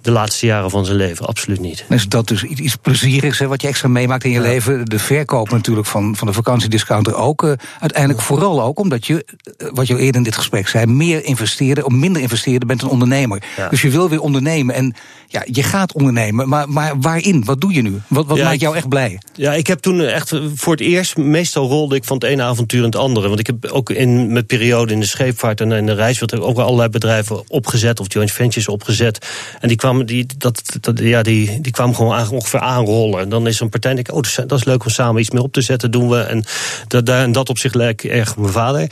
de 0.07 0.13
laatste 0.13 0.45
jaren 0.45 0.69
van 0.69 0.85
zijn 0.85 0.97
leven. 0.97 1.25
Absoluut 1.25 1.59
niet. 1.59 1.85
Is 1.89 2.07
dat 2.07 2.27
dus 2.27 2.43
iets 2.43 2.75
plezierigs, 2.75 3.39
hè, 3.39 3.47
wat 3.47 3.61
je 3.61 3.67
extra 3.67 3.87
meemaakt 3.87 4.23
in 4.23 4.31
je 4.31 4.41
leven? 4.41 4.85
De 4.85 4.99
verkoop 4.99 5.49
natuurlijk 5.49 5.87
van, 5.87 6.15
van 6.15 6.27
de 6.27 6.33
vakantiediscounter 6.33 7.15
ook. 7.15 7.43
Uh, 7.43 7.51
uiteindelijk 7.79 8.21
vooral 8.21 8.61
ook 8.61 8.79
omdat 8.79 9.05
je, 9.05 9.25
eh, 9.57 9.67
wat 9.73 9.87
je 9.87 9.97
eerder 9.97 10.15
in 10.15 10.23
dit 10.23 10.35
gesprek 10.35 10.67
zei, 10.67 10.85
meer 10.85 11.25
investeerde, 11.25 11.85
of 11.85 11.91
minder 11.91 12.21
investeerde 12.21 12.65
bent 12.65 12.81
een 12.81 12.89
ondernemer. 12.89 13.43
Dus 13.69 13.81
je 13.81 13.89
wil 13.89 14.09
weer 14.09 14.21
ondernemen. 14.21 14.75
En 14.75 14.95
ja, 15.27 15.43
je 15.51 15.63
gaat 15.63 15.93
ondernemen, 15.93 16.49
maar, 16.49 16.69
maar 16.69 16.99
waarin? 16.99 17.45
Wat 17.45 17.61
doe 17.61 17.73
je 17.73 17.81
nu? 17.81 18.01
Wat, 18.07 18.25
wat 18.25 18.37
maakt 18.37 18.59
jou 18.59 18.75
echt 18.75 18.89
blij? 18.89 19.19
Ja, 19.33 19.53
ik 19.53 19.67
heb 19.67 19.79
toen 19.79 20.01
echt 20.01 20.31
voor 20.55 20.73
het 20.73 20.81
eerst, 20.81 21.17
meestal 21.17 21.67
rolde 21.67 21.95
ik 21.95 22.03
van 22.03 22.17
het 22.17 22.25
ene 22.25 22.43
avontuur 22.43 22.79
in 22.79 22.85
het 22.85 22.95
andere. 22.95 23.27
Want 23.27 23.39
ik 23.39 23.47
heb 23.47 23.65
ook 23.65 23.89
in 23.89 24.31
mijn 24.31 24.45
periode 24.45 24.93
in 24.93 24.99
de 24.99 25.05
scheepvaart 25.05 25.61
en 25.61 25.71
in 25.71 25.85
de 25.85 25.93
reiswereld 25.93 26.47
ook 26.47 26.57
allerlei 26.57 26.89
bedrijven 26.89 27.43
opgezet 27.47 27.99
of 27.99 28.13
joint 28.13 28.31
ventures 28.31 28.67
opgezet. 28.67 29.27
En 29.59 29.67
die 29.67 29.77
kwamen, 29.77 29.96
die, 30.05 30.25
dat, 30.37 30.77
dat, 30.81 30.99
ja, 30.99 31.21
die, 31.21 31.61
die 31.61 31.71
kwamen 31.71 31.95
gewoon 31.95 32.29
ongeveer 32.29 32.59
aanrollen. 32.59 33.19
En 33.19 33.29
dan 33.29 33.47
is 33.47 33.57
zo'n 33.57 33.69
partij, 33.69 33.93
denk 33.93 34.07
ik, 34.07 34.15
oh, 34.15 34.21
dat 34.47 34.59
is 34.59 34.65
leuk 34.65 34.85
om 34.85 34.91
samen 34.91 35.21
iets 35.21 35.31
mee 35.31 35.43
op 35.43 35.53
te 35.53 35.61
zetten, 35.61 35.91
doen 35.91 36.09
we. 36.09 36.19
En 36.19 36.43
dat, 36.87 37.09
en 37.09 37.31
dat 37.31 37.49
op 37.49 37.57
zich 37.57 37.73
lijkt 37.73 38.03
erg 38.03 38.37
mijn 38.37 38.51
vader. 38.51 38.91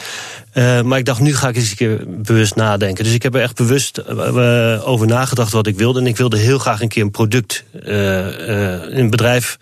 Uh, 0.56 0.82
maar 0.82 0.98
ik 0.98 1.06
dacht, 1.06 1.20
nu 1.20 1.36
ga 1.36 1.48
ik 1.48 1.56
eens 1.56 1.70
een 1.70 1.76
keer 1.76 2.04
bewust 2.08 2.56
nadenken. 2.56 3.04
Dus 3.04 3.14
ik 3.14 3.24
heb 3.24 3.36
er 3.36 3.42
echt 3.42 3.56
bewust 3.56 4.02
uh, 4.10 4.88
over 4.88 5.08
nagedacht 5.08 5.52
wat 5.52 5.68
ik 5.68 5.78
wilde. 5.78 6.00
En 6.00 6.08
ik 6.08 6.18
wilde 6.18 6.38
heel 6.38 6.58
graag 6.58 6.82
een 6.82 6.88
keer 6.88 7.04
een 7.04 7.12
product, 7.12 7.64
een 7.72 9.10
bedrijf, 9.10 9.58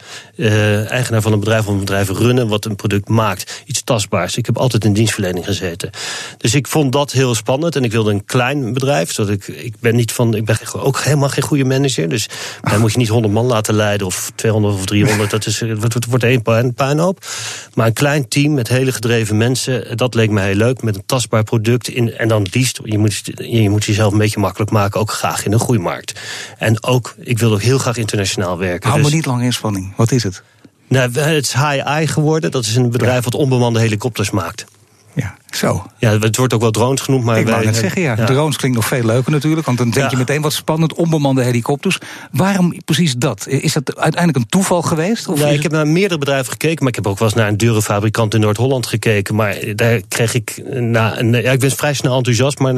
eigenaar 0.88 1.22
van 1.22 1.32
een 1.32 1.40
bedrijf 1.40 1.68
of 1.68 1.74
een 1.74 1.80
bedrijf 1.80 2.10
runnen 2.10 2.48
wat 2.48 2.66
een 2.66 2.76
product 2.76 3.10
maakt. 3.10 3.64
Iets 3.66 3.84
tastbaars. 3.84 4.38
Ik 4.38 4.46
heb 4.46 4.58
altijd 4.58 4.86
in 4.86 4.94
dienstverlening 4.94 5.46
gezeten. 5.46 5.90
Dus 6.38 6.56
ik 6.56 6.68
vond 6.68 6.92
dat 6.92 7.12
heel 7.12 7.36
spannend. 7.36 7.76
En 7.76 7.84
ik 7.84 7.92
wilde 7.92 8.12
een 8.12 8.26
klein 8.26 8.74
bedrijf. 8.74 9.12
Zodat 9.12 9.32
ik, 9.32 9.48
ik 9.48 9.74
ben 9.80 9.96
niet 9.96 10.12
van, 10.12 10.36
ik 10.36 10.46
ben 10.46 10.58
ook 10.74 11.00
helemaal 11.00 11.30
geen 11.30 11.44
goede 11.44 11.66
manager. 11.66 12.10
Dus 12.10 12.30
dan 12.62 12.80
moet 12.80 12.92
je 12.92 12.98
niet 12.98 13.10
100 13.10 13.34
man 13.34 13.46
laten 13.46 13.74
leiden 13.74 14.08
of 14.08 14.32
200 14.36 14.74
of 14.74 14.86
300. 14.86 15.30
Dat 15.30 15.46
is, 15.46 15.60
het 15.60 16.06
wordt 16.06 16.24
één 16.24 16.44
puinhoop. 16.74 17.26
Maar 17.74 17.88
een 17.88 17.94
klein 17.94 18.28
team 18.28 18.54
met 18.54 18.68
hele 18.68 18.92
gedreven 18.92 19.38
mensen, 19.38 19.98
dat 19.98 20.14
leek 20.14 20.30
me 20.30 20.42
heel 20.42 20.56
leuk 20.56 20.82
met 20.84 20.96
een 20.96 21.06
tastbaar 21.06 21.44
product. 21.44 21.88
In, 21.88 22.18
en 22.18 22.28
dan 22.28 22.48
liefst, 22.52 22.80
je 22.84 22.98
moet, 22.98 23.22
je 23.36 23.70
moet 23.70 23.86
jezelf 23.86 24.12
een 24.12 24.18
beetje 24.18 24.40
makkelijk 24.40 24.72
maken, 24.72 25.00
ook 25.00 25.12
graag 25.12 25.46
in 25.46 25.54
een 25.54 25.60
groeimarkt. 25.60 26.20
En 26.58 26.84
ook, 26.84 27.16
ik 27.20 27.40
wil 27.40 27.54
ook 27.54 27.62
heel 27.62 27.78
graag 27.78 27.98
internationaal 27.98 28.58
werken. 28.58 28.90
Hou 28.90 29.02
dus, 29.02 29.10
me 29.10 29.16
niet 29.16 29.26
lang 29.26 29.44
in 29.44 29.54
spanning. 29.54 29.94
Wat 29.96 30.12
is 30.12 30.24
het? 30.24 30.44
Nou, 30.88 31.12
het 31.12 31.46
is 31.46 31.54
HI 31.54 32.08
geworden. 32.08 32.52
Dat 32.52 32.66
is 32.66 32.76
een 32.76 32.90
bedrijf 32.90 33.24
wat 33.24 33.36
onbemande 33.36 33.80
helikopters 33.80 34.32
maakt. 34.32 34.66
Ja, 35.14 35.36
zo. 35.56 35.86
Ja, 35.98 36.20
het 36.20 36.38
wordt 36.38 36.54
ook 36.54 36.62
wel 36.62 36.72
drones 36.72 37.02
genoemd. 37.02 37.24
Maar 37.24 37.40
ik 37.40 37.48
wou 37.48 37.66
net 37.66 37.76
zeggen, 37.76 38.02
ja. 38.02 38.16
Drones 38.16 38.58
klinkt 38.58 38.78
nog 38.78 38.88
veel 38.88 39.04
leuker 39.04 39.32
natuurlijk. 39.32 39.66
Want 39.66 39.78
dan 39.78 39.90
denk 39.90 40.10
je 40.10 40.18
meteen 40.18 40.42
wat 40.42 40.54
spannend, 40.54 40.94
onbemande 40.94 41.44
helikopters. 41.44 41.98
Waarom 42.32 42.74
precies 42.86 43.16
dat? 43.16 43.48
Is 43.48 43.74
dat 43.74 43.96
uiteindelijk 43.96 44.38
een 44.38 44.50
toeval 44.50 44.82
geweest? 44.82 45.28
Of 45.28 45.44
nee, 45.44 45.54
ik 45.54 45.64
heb 45.64 45.72
naar 45.72 45.88
meerdere 45.88 46.20
bedrijven 46.20 46.52
gekeken. 46.52 46.80
Maar 46.80 46.88
ik 46.88 46.96
heb 46.96 47.08
ook 47.08 47.20
wel 47.20 47.28
eens 47.28 47.38
naar 47.38 47.48
een 47.48 47.58
deurenfabrikant 47.58 48.34
in 48.34 48.40
Noord-Holland 48.40 48.86
gekeken. 48.88 49.36
Maar 49.36 49.58
daar 49.76 50.02
kreeg 50.08 50.34
ik... 50.34 50.62
Na 50.74 51.20
een, 51.20 51.32
ja, 51.32 51.52
ik 51.52 51.60
ben 51.60 51.72
vrij 51.72 51.94
snel 51.94 52.18
enthousiast. 52.18 52.60
Maar 52.60 52.74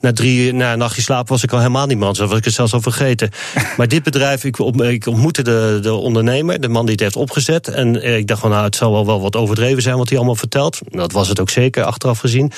na, 0.00 0.12
drie, 0.12 0.52
na 0.52 0.72
een 0.72 0.78
nachtje 0.78 1.02
slaap 1.02 1.28
was 1.28 1.42
ik 1.42 1.52
al 1.52 1.58
helemaal 1.58 1.86
niet 1.86 1.98
man. 1.98 2.14
Zo 2.14 2.26
was 2.26 2.38
ik 2.38 2.44
het 2.44 2.54
zelfs 2.54 2.72
al 2.72 2.80
vergeten. 2.80 3.30
maar 3.76 3.88
dit 3.88 4.02
bedrijf, 4.02 4.44
ik, 4.44 4.58
ik 4.78 5.06
ontmoette 5.06 5.42
de, 5.42 5.78
de 5.82 5.92
ondernemer. 5.92 6.60
De 6.60 6.68
man 6.68 6.82
die 6.82 6.92
het 6.92 7.02
heeft 7.02 7.16
opgezet. 7.16 7.68
En 7.68 8.02
eh, 8.02 8.16
ik 8.16 8.26
dacht 8.26 8.40
van 8.40 8.50
nou, 8.50 8.64
het 8.64 8.76
zal 8.76 8.92
wel, 8.92 9.06
wel 9.06 9.20
wat 9.20 9.36
overdreven 9.36 9.82
zijn 9.82 9.96
wat 9.96 10.08
hij 10.08 10.16
allemaal 10.16 10.36
vertelt. 10.36 10.80
Dat 10.88 11.12
was 11.12 11.28
het 11.28 11.40
ook 11.40 11.50
zeker, 11.50 11.84
achteraf 11.84 12.13
gezien. 12.18 12.52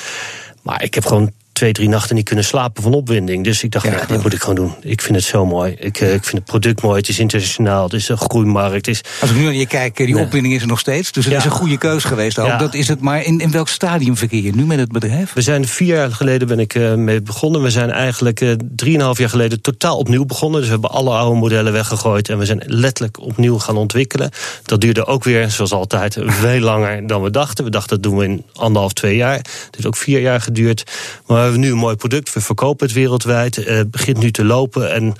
Maar 0.63 0.83
ik 0.83 0.95
heb 0.95 1.07
gewoon 1.07 1.33
twee, 1.57 1.73
drie 1.73 1.89
nachten 1.89 2.15
niet 2.15 2.25
kunnen 2.25 2.45
slapen 2.45 2.83
van 2.83 2.95
opwinding. 2.95 3.45
Dus 3.45 3.63
ik 3.63 3.71
dacht, 3.71 3.85
ja, 3.85 4.05
dit 4.07 4.23
moet 4.23 4.33
ik 4.33 4.41
gewoon 4.41 4.55
doen. 4.55 4.75
Ik 4.81 5.03
vind 5.03 5.17
het 5.17 5.25
zo 5.25 5.47
mooi. 5.47 5.75
Ik, 5.79 6.01
uh, 6.01 6.15
ik 6.15 6.25
vind 6.25 6.37
het 6.37 6.45
product 6.45 6.83
mooi. 6.83 6.99
Het 6.99 7.09
is 7.09 7.19
internationaal. 7.19 7.85
Het 7.85 7.93
is 7.93 8.09
een 8.09 8.19
groeimarkt. 8.19 8.89
Is... 8.89 9.01
Als 9.21 9.31
ik 9.31 9.37
nu 9.37 9.43
naar 9.43 9.55
je 9.55 9.67
kijk, 9.67 9.97
die 9.97 10.19
opwinding 10.19 10.55
is 10.55 10.63
er 10.63 10.69
nog 10.69 10.79
steeds. 10.79 11.13
Dus 11.13 11.25
het 11.25 11.35
is 11.35 11.45
een 11.45 11.51
goede 11.51 11.79
keus 11.79 12.05
geweest 12.05 12.39
ook. 12.39 12.59
Dat 12.59 12.75
is 12.75 12.89
het. 12.89 13.01
Maar 13.01 13.25
in, 13.25 13.41
in 13.41 13.51
welk 13.51 13.69
stadium 13.69 14.17
verkeer 14.17 14.43
je 14.43 14.55
nu 14.55 14.65
met 14.65 14.79
het 14.79 14.93
bedrijf? 14.93 15.33
We 15.33 15.41
zijn 15.41 15.67
vier 15.67 15.95
jaar 15.95 16.13
geleden 16.13 16.49
ben 16.49 16.59
ik 16.59 16.75
uh, 16.75 16.95
mee 16.95 17.23
begonnen. 17.23 17.63
We 17.63 17.71
zijn 17.71 17.91
eigenlijk 17.91 18.41
uh, 18.41 18.53
drieënhalf 18.77 19.19
jaar 19.19 19.31
geleden 19.31 19.61
totaal 19.61 19.99
opnieuw 19.99 20.25
begonnen. 20.25 20.61
Dus 20.61 20.69
we 20.69 20.73
hebben 20.73 20.91
alle 20.91 21.11
oude 21.11 21.39
modellen 21.39 21.73
weggegooid. 21.73 22.29
En 22.29 22.39
we 22.39 22.45
zijn 22.45 22.63
letterlijk 22.67 23.21
opnieuw 23.21 23.59
gaan 23.59 23.77
ontwikkelen. 23.77 24.31
Dat 24.63 24.81
duurde 24.81 25.07
ook 25.07 25.25
weer, 25.25 25.51
zoals 25.51 25.73
altijd, 25.73 26.17
veel 26.27 26.61
langer 26.61 27.07
dan 27.07 27.23
we 27.23 27.31
dachten. 27.31 27.65
We 27.65 27.71
dachten, 27.71 28.01
dat 28.01 28.11
doen 28.11 28.19
we 28.19 28.25
in 28.25 28.45
anderhalf, 28.53 28.93
twee 28.93 29.17
jaar. 29.17 29.37
Het 29.37 29.69
heeft 29.71 29.87
ook 29.87 29.97
vier 29.97 30.21
jaar 30.21 30.41
geduurd. 30.41 30.91
Maar 31.27 31.46
hebben 31.47 31.65
nu 31.65 31.71
een 31.71 31.79
mooi 31.79 31.97
product. 31.97 32.33
We 32.33 32.41
verkopen 32.41 32.87
het 32.87 32.95
wereldwijd. 32.95 33.57
Het 33.57 33.67
uh, 33.67 33.81
begint 33.87 34.19
nu 34.19 34.31
te 34.31 34.45
lopen. 34.45 34.93
En 34.93 35.15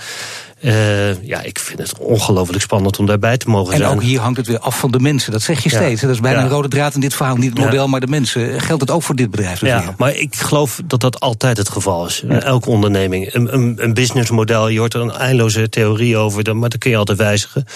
uh, 0.61 1.23
ja, 1.23 1.43
ik 1.43 1.59
vind 1.59 1.79
het 1.79 1.99
ongelooflijk 1.99 2.63
spannend 2.63 2.99
om 2.99 3.07
daarbij 3.07 3.37
te 3.37 3.49
mogen 3.49 3.73
en 3.73 3.79
zijn. 3.79 3.91
En 3.91 3.97
ook 3.97 4.03
hier 4.03 4.21
hangt 4.21 4.37
het 4.37 4.47
weer 4.47 4.59
af 4.59 4.79
van 4.79 4.91
de 4.91 4.99
mensen. 4.99 5.33
Dat 5.33 5.43
zeg 5.43 5.63
je 5.63 5.69
steeds. 5.69 6.01
Dat 6.01 6.11
is 6.11 6.21
bijna 6.21 6.43
een 6.43 6.49
rode 6.49 6.69
draad 6.69 6.95
in 6.95 7.01
dit 7.01 7.15
verhaal. 7.15 7.37
Niet 7.37 7.51
het 7.51 7.59
model, 7.59 7.89
maar 7.89 8.01
de 8.01 8.07
mensen. 8.07 8.61
Geldt 8.61 8.81
het 8.81 8.91
ook 8.91 9.03
voor 9.03 9.15
dit 9.15 9.31
bedrijf? 9.31 9.61
Ja, 9.61 9.81
weer? 9.81 9.95
maar 9.97 10.15
ik 10.15 10.37
geloof 10.37 10.81
dat 10.85 11.01
dat 11.01 11.21
altijd 11.21 11.57
het 11.57 11.69
geval 11.69 12.07
is. 12.07 12.23
Elke 12.29 12.71
onderneming. 12.71 13.35
Een, 13.35 13.55
een, 13.55 13.75
een 13.77 13.95
businessmodel, 13.95 14.69
je 14.69 14.79
hoort 14.79 14.95
er 14.95 15.01
een 15.01 15.13
eindeloze 15.13 15.69
theorie 15.69 16.17
over. 16.17 16.57
Maar 16.57 16.69
dat 16.69 16.79
kun 16.79 16.91
je 16.91 16.97
altijd 16.97 17.19
wijzigen 17.19 17.67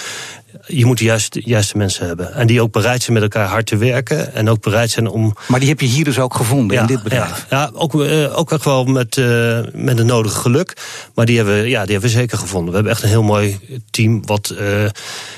je 0.67 0.85
moet 0.85 0.99
de 0.99 1.19
juiste, 1.31 1.77
mensen 1.77 2.07
hebben. 2.07 2.35
En 2.35 2.47
die 2.47 2.63
ook 2.63 2.73
bereid 2.73 3.03
zijn 3.03 3.13
met 3.13 3.23
elkaar 3.23 3.49
hard 3.49 3.67
te 3.67 3.77
werken. 3.77 4.35
En 4.35 4.49
ook 4.49 4.61
bereid 4.61 4.91
zijn 4.91 5.09
om. 5.09 5.35
Maar 5.49 5.61
die 5.61 5.69
heb 5.69 5.81
je 5.81 5.87
hier 5.87 6.05
dus 6.05 6.19
ook 6.19 6.35
gevonden 6.35 6.79
in 6.79 6.87
dit 6.87 7.03
bedrijf? 7.03 7.47
Ja, 7.51 7.59
ja 7.59 7.71
ook, 7.75 7.95
uh, 7.95 8.39
ook 8.39 8.53
echt 8.53 8.65
wel 8.65 8.85
met, 8.85 9.17
uh, 9.17 9.59
met 9.73 9.99
het 9.99 10.07
nodige 10.07 10.37
geluk. 10.37 10.77
Maar 11.15 11.27
die 11.27 11.37
hebben, 11.37 11.69
ja, 11.69 11.83
die 11.83 11.93
hebben 11.93 12.11
we 12.11 12.17
zeker 12.17 12.39
gevonden. 12.39 12.69
We 12.69 12.75
hebben 12.75 12.93
echt 12.93 13.03
een 13.03 13.09
heel 13.09 13.23
mooi 13.23 13.59
team. 13.91 14.27
Wat, 14.27 14.55
uh, 14.61 14.85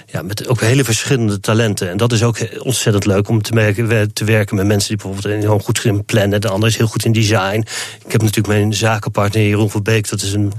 ja, 0.07 0.23
met 0.23 0.49
ook 0.49 0.61
hele 0.61 0.85
verschillende 0.85 1.41
talenten. 1.41 1.91
En 1.91 1.97
dat 1.97 2.13
is 2.13 2.23
ook 2.23 2.39
ontzettend 2.59 3.07
leuk 3.07 3.29
om 3.29 3.43
te, 3.43 3.53
merken, 3.53 4.13
te 4.13 4.25
werken 4.25 4.57
met 4.57 4.67
mensen 4.67 4.89
die 4.89 5.07
bijvoorbeeld 5.07 5.43
heel 5.43 5.59
goed 5.59 5.85
in 5.85 6.05
plannen. 6.05 6.41
De 6.41 6.49
ander 6.49 6.69
is 6.69 6.77
heel 6.77 6.87
goed 6.87 7.05
in 7.05 7.13
design. 7.13 7.65
Ik 8.05 8.13
heb 8.13 8.21
natuurlijk 8.21 8.59
mijn 8.59 8.75
zakenpartner 8.75 9.43
Jeroen 9.43 9.71
van 9.71 9.83
Beek. 9.83 10.09
Dat 10.09 10.23
is 10.23 10.33
een 10.33 10.53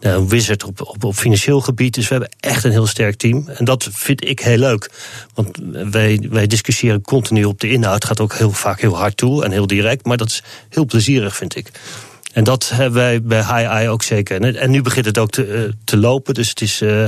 een 0.00 0.28
wizard 0.28 0.64
op, 0.64 0.80
op, 0.80 1.04
op 1.04 1.14
financieel 1.14 1.60
gebied. 1.60 1.94
Dus 1.94 2.08
we 2.08 2.14
hebben 2.14 2.32
echt 2.40 2.64
een 2.64 2.70
heel 2.70 2.86
sterk 2.86 3.16
team. 3.16 3.48
En 3.48 3.64
dat 3.64 3.88
vind 3.92 4.28
ik 4.28 4.40
heel 4.40 4.58
leuk. 4.58 4.90
Want 5.34 5.58
wij, 5.90 6.26
wij 6.30 6.46
discussiëren 6.46 7.02
continu 7.02 7.44
op 7.44 7.60
de 7.60 7.70
inhoud. 7.70 8.04
Gaat 8.04 8.20
ook 8.20 8.34
heel 8.34 8.50
vaak 8.50 8.80
heel 8.80 8.96
hard 8.96 9.16
toe 9.16 9.44
en 9.44 9.50
heel 9.50 9.66
direct. 9.66 10.04
Maar 10.04 10.16
dat 10.16 10.28
is 10.28 10.42
heel 10.68 10.84
plezierig, 10.84 11.36
vind 11.36 11.56
ik. 11.56 11.70
En 12.32 12.44
dat 12.44 12.68
hebben 12.68 13.00
wij 13.00 13.22
bij 13.22 13.38
High 13.38 13.90
ook 13.90 14.02
zeker. 14.02 14.56
En 14.56 14.70
nu 14.70 14.82
begint 14.82 15.06
het 15.06 15.18
ook 15.18 15.30
te, 15.30 15.46
eh, 15.46 15.72
te 15.84 15.96
lopen. 15.96 16.34
Dus 16.34 16.48
het 16.48 16.60
is, 16.60 16.82
uh, 16.82 17.02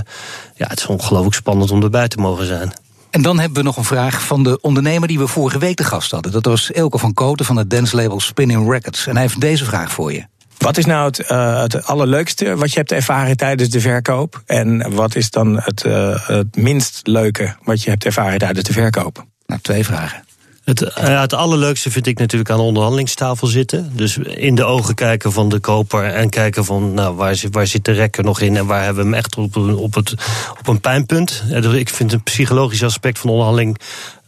ja, 0.54 0.66
het 0.66 0.78
is 0.78 0.86
ongelooflijk 0.86 1.34
spannend 1.34 1.70
om 1.70 1.82
erbij 1.82 2.08
te 2.08 2.18
mogen 2.18 2.46
zijn. 2.46 2.72
En 3.10 3.22
dan 3.22 3.38
hebben 3.38 3.58
we 3.58 3.64
nog 3.64 3.76
een 3.76 3.84
vraag 3.84 4.22
van 4.22 4.42
de 4.42 4.60
ondernemer 4.60 5.08
die 5.08 5.18
we 5.18 5.26
vorige 5.26 5.58
week 5.58 5.76
te 5.76 5.84
gast 5.84 6.10
hadden. 6.10 6.32
Dat 6.32 6.44
was 6.44 6.72
Elke 6.72 6.98
van 6.98 7.14
Koten 7.14 7.46
van 7.46 7.56
het 7.56 7.70
dance 7.70 7.96
label 7.96 8.20
Spinning 8.20 8.70
Records. 8.70 9.06
En 9.06 9.12
hij 9.12 9.22
heeft 9.22 9.40
deze 9.40 9.64
vraag 9.64 9.92
voor 9.92 10.12
je. 10.12 10.24
Wat 10.58 10.76
is 10.76 10.84
nou 10.84 11.06
het, 11.06 11.30
uh, 11.30 11.60
het 11.60 11.86
allerleukste 11.86 12.56
wat 12.56 12.72
je 12.72 12.78
hebt 12.78 12.92
ervaren 12.92 13.36
tijdens 13.36 13.68
de 13.68 13.80
verkoop? 13.80 14.42
En 14.46 14.94
wat 14.94 15.16
is 15.16 15.30
dan 15.30 15.60
het, 15.60 15.84
uh, 15.84 16.26
het 16.26 16.56
minst 16.56 17.00
leuke 17.06 17.56
wat 17.62 17.82
je 17.82 17.90
hebt 17.90 18.04
ervaren 18.04 18.38
tijdens 18.38 18.66
de 18.66 18.72
verkoop? 18.72 19.24
Nou, 19.46 19.60
twee 19.60 19.84
vragen. 19.84 20.26
Het, 20.64 20.92
ja, 20.94 21.20
het 21.20 21.34
allerleukste 21.34 21.90
vind 21.90 22.06
ik 22.06 22.18
natuurlijk 22.18 22.50
aan 22.50 22.56
de 22.56 22.62
onderhandelingstafel 22.62 23.46
zitten. 23.46 23.90
Dus 23.94 24.18
in 24.18 24.54
de 24.54 24.64
ogen 24.64 24.94
kijken 24.94 25.32
van 25.32 25.48
de 25.48 25.58
koper 25.58 26.04
en 26.04 26.28
kijken 26.28 26.64
van 26.64 26.94
nou, 26.94 27.14
waar, 27.14 27.34
zit, 27.34 27.54
waar 27.54 27.66
zit 27.66 27.84
de 27.84 27.92
rekker 27.92 28.24
nog 28.24 28.40
in 28.40 28.56
en 28.56 28.66
waar 28.66 28.84
hebben 28.84 29.02
we 29.02 29.10
hem 29.10 29.18
echt 29.18 29.36
op, 29.36 29.56
op, 29.56 29.94
het, 29.94 30.14
op 30.58 30.68
een 30.68 30.80
pijnpunt. 30.80 31.42
Dus 31.48 31.74
ik 31.74 31.88
vind 31.88 32.10
het 32.10 32.24
psychologisch 32.24 32.82
aspect 32.82 33.18
van 33.18 33.30
onderhandeling 33.30 33.78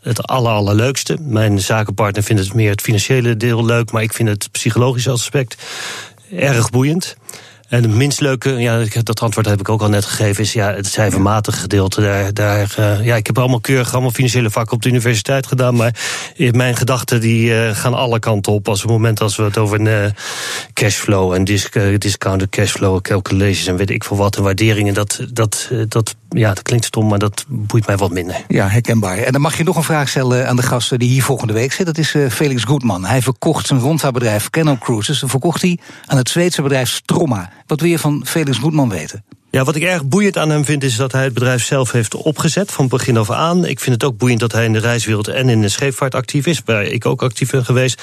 het 0.03 0.27
aller, 0.27 0.53
allerleukste. 0.53 1.19
Mijn 1.21 1.61
zakenpartner 1.61 2.23
vindt 2.23 2.43
het 2.43 2.55
meer 2.55 2.71
het 2.71 2.81
financiële 2.81 3.37
deel 3.37 3.65
leuk, 3.65 3.93
maar 3.93 4.03
ik 4.03 4.13
vind 4.13 4.29
het 4.29 4.49
psychologische 4.51 5.11
aspect 5.11 5.63
erg 6.31 6.71
boeiend. 6.71 7.17
En 7.71 7.83
het 7.83 7.95
minst 7.95 8.21
leuke, 8.21 8.51
ja, 8.51 8.85
dat 9.03 9.21
antwoord 9.21 9.47
heb 9.47 9.61
ik 9.61 9.69
ook 9.69 9.83
al 9.83 9.89
net 9.89 10.05
gegeven, 10.05 10.43
is 10.43 10.53
ja, 10.53 10.75
het 10.75 10.87
cijfermatige 10.87 11.59
gedeelte. 11.59 12.01
Daar, 12.01 12.35
daar, 12.35 12.75
uh, 12.79 13.05
ja, 13.05 13.17
ik 13.17 13.27
heb 13.27 13.39
allemaal 13.39 13.61
keurig 13.61 13.93
allemaal 13.93 14.11
financiële 14.11 14.51
vakken 14.51 14.77
op 14.77 14.83
de 14.83 14.89
universiteit 14.89 15.47
gedaan, 15.47 15.75
maar 15.75 15.95
mijn 16.37 16.77
gedachten 16.77 17.21
die 17.21 17.51
uh, 17.51 17.71
gaan 17.75 17.95
alle 17.95 18.19
kanten 18.19 18.53
op. 18.53 18.69
Als 18.69 18.81
het 18.83 18.91
moment 18.91 19.21
als 19.21 19.37
we 19.37 19.43
het 19.43 19.59
over 19.59 19.81
uh, 19.81 20.11
cashflow 20.73 21.33
en 21.33 21.45
disc, 21.45 21.77
discounted 21.99 22.49
cashflow 22.49 23.01
calculations 23.01 23.67
en 23.67 23.77
weet 23.77 23.91
ik 23.91 24.05
veel 24.05 24.17
wat 24.17 24.37
en 24.37 24.43
waarderingen, 24.43 24.95
dat, 24.95 25.21
dat, 25.33 25.71
dat, 25.89 26.15
ja, 26.31 26.49
dat 26.49 26.63
klinkt 26.63 26.85
stom, 26.85 27.09
maar 27.09 27.19
dat 27.19 27.45
boeit 27.49 27.87
mij 27.87 27.97
wat 27.97 28.11
minder. 28.11 28.45
Ja, 28.49 28.69
herkenbaar. 28.69 29.19
En 29.19 29.33
dan 29.33 29.41
mag 29.41 29.57
je 29.57 29.65
nog 29.65 29.77
een 29.77 29.83
vraag 29.83 30.09
stellen 30.09 30.49
aan 30.49 30.57
de 30.57 30.63
gasten 30.63 30.99
die 30.99 31.09
hier 31.09 31.23
volgende 31.23 31.53
week 31.53 31.73
zit. 31.73 31.87
Dat 31.87 31.99
is 31.99 32.17
Felix 32.29 32.65
Goedman. 32.65 33.05
Hij 33.05 33.23
verkocht 33.23 33.67
zijn 33.67 33.81
rondvaartbedrijf 33.81 34.51
Canal 34.51 34.79
Cruises. 34.79 35.23
verkocht 35.27 35.63
hij 35.63 35.79
aan 36.07 36.17
het 36.17 36.29
Zweedse 36.29 36.63
bedrijf 36.63 36.91
Stromma. 36.91 37.51
Wat 37.67 37.81
wil 37.81 37.91
je 37.91 37.99
van 37.99 38.23
Felix 38.27 38.59
Goedman 38.59 38.89
weten? 38.89 39.25
Ja, 39.53 39.65
wat 39.65 39.77
ik 39.77 39.83
erg 39.83 40.05
boeiend 40.05 40.39
aan 40.39 40.51
hem 40.51 40.65
vind 40.65 40.85
is 40.85 40.97
dat 40.97 41.13
hij 41.13 41.25
het 41.25 41.35
bedrijf 41.35 41.65
zelf 41.65 41.93
heeft 41.93 42.15
opgezet 42.15 42.73
van 42.73 42.89
begin 42.89 43.17
af 43.17 43.31
aan. 43.31 43.65
Ik 43.65 43.81
vind 43.81 43.95
het 43.95 44.05
ook 44.05 44.19
boeiend 44.19 44.41
dat 44.41 44.53
hij 44.53 44.65
in 44.65 44.73
de 44.73 44.79
reiswereld 44.79 45.29
en 45.29 45.49
in 45.49 45.61
de 45.61 45.69
scheepvaart 45.69 46.15
actief 46.15 46.47
is, 46.47 46.63
waar 46.65 46.83
ik 46.83 47.07
ook 47.07 47.23
actief 47.23 47.51
ben 47.51 47.65
geweest. 47.65 48.03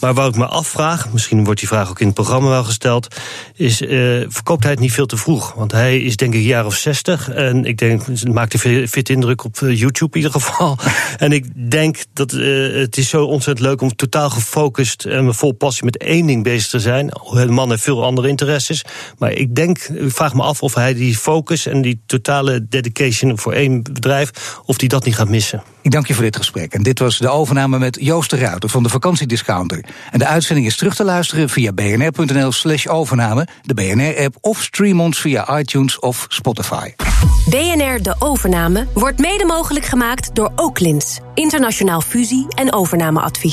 Maar 0.00 0.14
waar 0.14 0.28
ik 0.28 0.36
me 0.36 0.46
afvraag, 0.46 1.12
misschien 1.12 1.44
wordt 1.44 1.60
die 1.60 1.68
vraag 1.68 1.90
ook 1.90 2.00
in 2.00 2.06
het 2.06 2.14
programma 2.14 2.48
wel 2.48 2.64
gesteld, 2.64 3.16
is 3.54 3.82
uh, 3.82 4.24
verkoopt 4.28 4.62
hij 4.62 4.72
het 4.72 4.80
niet 4.80 4.92
veel 4.92 5.06
te 5.06 5.16
vroeg? 5.16 5.52
Want 5.54 5.72
hij 5.72 5.98
is 5.98 6.16
denk 6.16 6.34
ik 6.34 6.40
een 6.40 6.46
jaar 6.46 6.66
of 6.66 6.74
zestig 6.74 7.30
en 7.30 7.64
ik 7.64 7.78
denk, 7.78 8.06
het 8.06 8.32
maakt 8.32 8.64
een 8.64 8.88
fit 8.88 9.08
indruk 9.08 9.44
op 9.44 9.62
eh, 9.62 9.78
YouTube 9.78 10.18
in 10.18 10.24
ieder 10.24 10.40
geval. 10.40 10.78
en 11.18 11.32
ik 11.32 11.70
denk 11.70 11.96
dat 12.12 12.32
uh, 12.32 12.80
het 12.80 12.96
is 12.96 13.08
zo 13.08 13.24
ontzettend 13.24 13.66
leuk 13.66 13.80
om 13.80 13.96
totaal 13.96 14.30
gefocust 14.30 15.04
en 15.04 15.34
vol 15.34 15.52
passie 15.52 15.84
met 15.84 15.96
één 15.96 16.26
ding 16.26 16.42
bezig 16.42 16.70
te 16.70 16.80
zijn. 16.80 17.06
De 17.32 17.46
man 17.46 17.70
heeft 17.70 17.82
veel 17.82 18.04
andere 18.04 18.28
interesses, 18.28 18.84
maar 19.18 19.32
ik 19.32 19.54
denk, 19.54 19.78
ik 19.78 20.10
vraag 20.10 20.34
me 20.34 20.42
af 20.42 20.62
of 20.62 20.74
hij 20.74 20.83
hij 20.84 20.94
die 20.94 21.16
focus 21.16 21.66
en 21.66 21.82
die 21.82 22.02
totale 22.06 22.66
dedication 22.68 23.38
voor 23.38 23.52
één 23.52 23.82
bedrijf, 23.82 24.58
of 24.64 24.76
die 24.76 24.88
dat 24.88 25.04
niet 25.04 25.16
gaat 25.16 25.28
missen. 25.28 25.62
Ik 25.82 25.90
dank 25.90 26.06
je 26.06 26.14
voor 26.14 26.22
dit 26.22 26.36
gesprek. 26.36 26.72
En 26.72 26.82
dit 26.82 26.98
was 26.98 27.18
de 27.18 27.28
overname 27.28 27.78
met 27.78 27.98
Joost 28.00 28.30
de 28.30 28.36
Ruiter 28.36 28.68
van 28.68 28.82
de 28.82 28.88
vakantiediscounter. 28.88 29.84
En 30.10 30.18
de 30.18 30.26
uitzending 30.26 30.66
is 30.66 30.76
terug 30.76 30.94
te 30.94 31.04
luisteren 31.04 31.48
via 31.48 31.72
bnr.nl 31.72 32.52
slash 32.52 32.86
overname, 32.86 33.46
de 33.62 33.74
BNR-app 33.74 34.36
of 34.40 34.62
stream 34.62 35.00
ons 35.00 35.18
via 35.20 35.58
iTunes 35.58 35.98
of 35.98 36.26
Spotify. 36.28 36.90
BNR 37.50 38.02
De 38.02 38.14
Overname 38.18 38.86
wordt 38.94 39.18
mede 39.18 39.44
mogelijk 39.44 39.84
gemaakt 39.84 40.34
door 40.34 40.52
Oaklins, 40.56 41.20
internationaal 41.34 42.00
fusie- 42.00 42.46
en 42.48 42.72
overnameadvies. 42.72 43.52